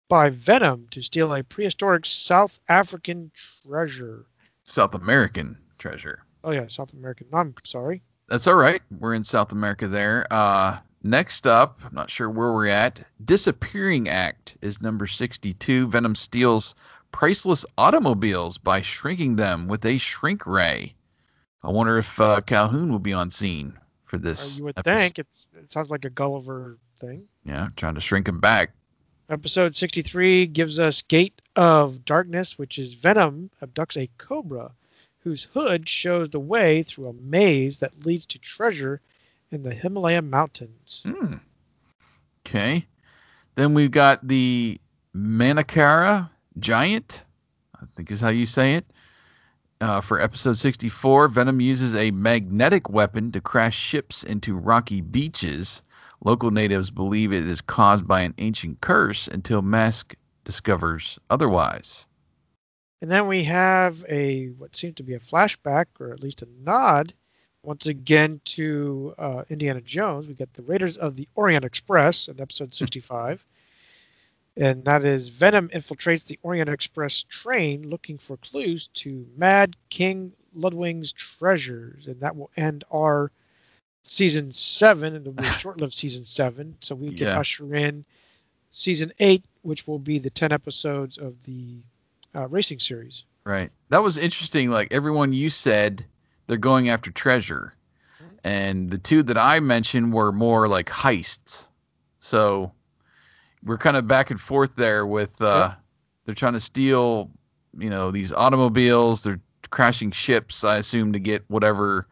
[0.09, 4.26] by Venom to steal a prehistoric South African treasure.
[4.62, 6.22] South American treasure.
[6.44, 7.26] Oh, yeah, South American.
[7.32, 8.02] I'm sorry.
[8.28, 8.81] That's all right.
[9.01, 10.26] We're in South America there.
[10.31, 13.06] Uh, next up, I'm not sure where we're at.
[13.24, 15.86] Disappearing Act is number 62.
[15.89, 16.74] Venom steals
[17.12, 20.94] priceless automobiles by shrinking them with a shrink ray.
[21.62, 23.74] I wonder if uh, Calhoun will be on scene
[24.06, 24.59] for Uh, this.
[24.59, 24.98] you would episode.
[24.98, 27.28] think it's, it sounds like a Gulliver thing.
[27.44, 28.70] Yeah, trying to shrink him back.
[29.31, 34.70] Episode 63 gives us Gate of Darkness, which is Venom abducts a cobra
[35.20, 39.01] whose hood shows the way through a maze that leads to treasure
[39.50, 41.04] in the Himalaya mountains.
[41.06, 41.34] Hmm.
[42.46, 42.86] Okay.
[43.54, 44.80] Then we've got the
[45.14, 47.22] Manakara Giant,
[47.80, 48.86] I think is how you say it.
[49.80, 55.82] Uh, for episode 64, Venom uses a magnetic weapon to crash ships into rocky beaches.
[56.24, 60.14] Local natives believe it is caused by an ancient curse until Mask
[60.44, 62.06] discovers otherwise.
[63.02, 66.48] And then we have a what seems to be a flashback, or at least a
[66.60, 67.12] nod,
[67.65, 70.27] once again to uh, Indiana Jones.
[70.27, 73.45] We get the Raiders of the Orient Express in episode 65.
[74.57, 80.32] And that is Venom infiltrates the Orient Express train looking for clues to Mad King
[80.55, 82.07] Ludwig's treasures.
[82.07, 83.32] And that will end our
[84.03, 85.16] season seven.
[85.16, 86.77] And it'll be a short lived season seven.
[86.81, 87.39] So we can Yeah.
[87.41, 88.05] usher in
[88.70, 91.78] season eight, which will be the 10 episodes of the
[92.36, 93.24] uh, racing series.
[93.45, 93.70] Right.
[93.89, 94.70] That was interesting.
[94.70, 96.05] Like everyone you said,
[96.46, 97.74] they're going after treasure.
[98.44, 101.68] And the two that I mentioned were more like heists.
[102.18, 102.72] So
[103.64, 105.72] we're kind of back and forth there with uh
[106.26, 107.30] they're trying to steal,
[107.78, 109.40] you know, these automobiles, they're
[109.70, 112.06] crashing ships, I assume, to get whatever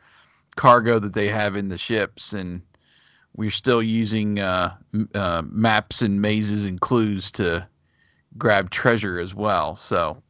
[0.56, 2.62] cargo that they have in the ships and
[3.34, 7.66] we're still using uh, m- uh, maps and mazes and clues to
[8.36, 9.76] grab treasure as well.
[9.76, 10.22] So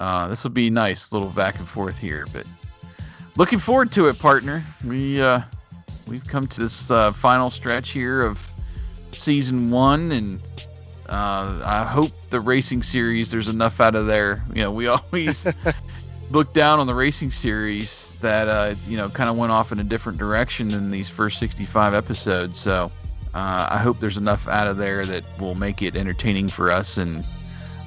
[0.00, 2.46] uh, this will be nice, little back and forth here, but
[3.36, 4.64] looking forward to it, partner.
[4.84, 5.42] We uh,
[6.06, 8.46] we've come to this uh, final stretch here of
[9.12, 10.42] season one, and
[11.08, 14.44] uh, I hope the racing series there's enough out of there.
[14.54, 15.46] You know, we always
[16.30, 19.80] look down on the racing series that uh, you know kind of went off in
[19.80, 22.58] a different direction than these first 65 episodes.
[22.58, 22.90] So
[23.34, 26.96] uh, I hope there's enough out of there that will make it entertaining for us,
[26.96, 27.24] and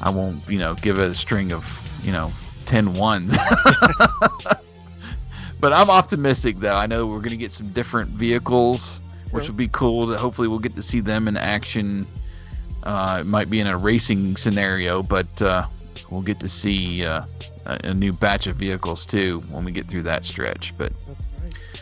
[0.02, 2.32] I won't you know give it a string of you know
[2.66, 3.36] 10 ones.
[5.66, 6.76] but I'm optimistic though.
[6.76, 9.02] I know we're gonna get some different vehicles,
[9.32, 9.52] which Sure.
[9.52, 10.12] will be cool.
[10.12, 12.06] To hopefully we'll get to see them in action.
[12.84, 15.66] Uh, it might be in a racing scenario, but uh,
[16.12, 17.24] we'll get to see uh,
[17.66, 20.72] a, a new batch of vehicles too when we get through that stretch.
[20.78, 20.94] But
[21.42, 21.82] right.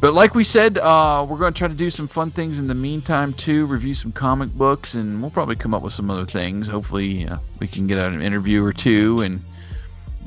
[0.00, 2.66] but like we said, uh, we're going to try to do some fun things in
[2.66, 3.66] the meantime too.
[3.66, 6.66] Review some comic books, and we'll probably come up with some other things.
[6.66, 9.42] Hopefully, uh, we can get out an interview or two and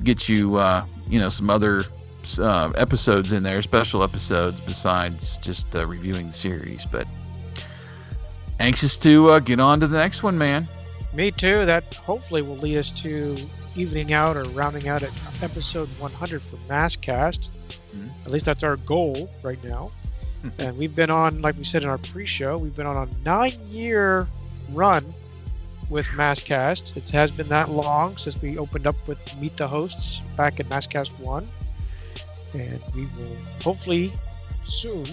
[0.03, 1.83] get you, uh, you know, some other
[2.37, 6.85] uh, episodes in there, special episodes besides just uh, reviewing the series.
[6.85, 7.07] But
[8.59, 10.67] anxious to uh, get on to the next one, man.
[11.13, 11.65] Me too.
[11.65, 13.37] That hopefully will lead us to
[13.75, 15.11] evening out or rounding out at
[15.41, 17.49] episode 100 for MASKcast.
[17.95, 18.25] Mhm.
[18.25, 19.91] At least that's our goal right now.
[20.41, 20.49] Hmm.
[20.59, 24.27] and we've been on, like we said in our pre-show, we've been on a nine-year
[24.71, 25.05] run
[25.89, 26.95] with MASKcast.
[26.95, 30.67] It has been that long since we opened up with Meet the Hosts back in
[30.67, 31.47] MASKcast 1.
[32.53, 34.11] And we will hopefully
[34.63, 35.05] soon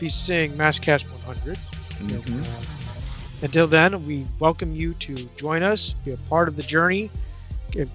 [0.00, 1.58] be seeing MASKcast 100.
[2.00, 2.42] And, Mhm.
[2.42, 7.10] uh, until then, we welcome you to join us, be a part of the journey,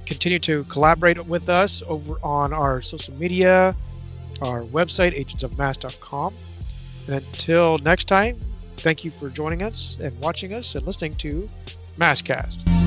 [0.05, 3.76] continue to collaborate with us over on our social media,
[4.41, 6.34] our website, agentsofmask.com.
[7.07, 8.39] And until next time,
[8.77, 11.47] thank you for joining us and watching us and listening to
[11.99, 12.86] MASKcast.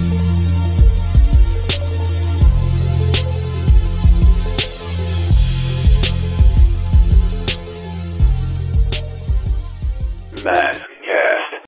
[10.44, 10.89] mad.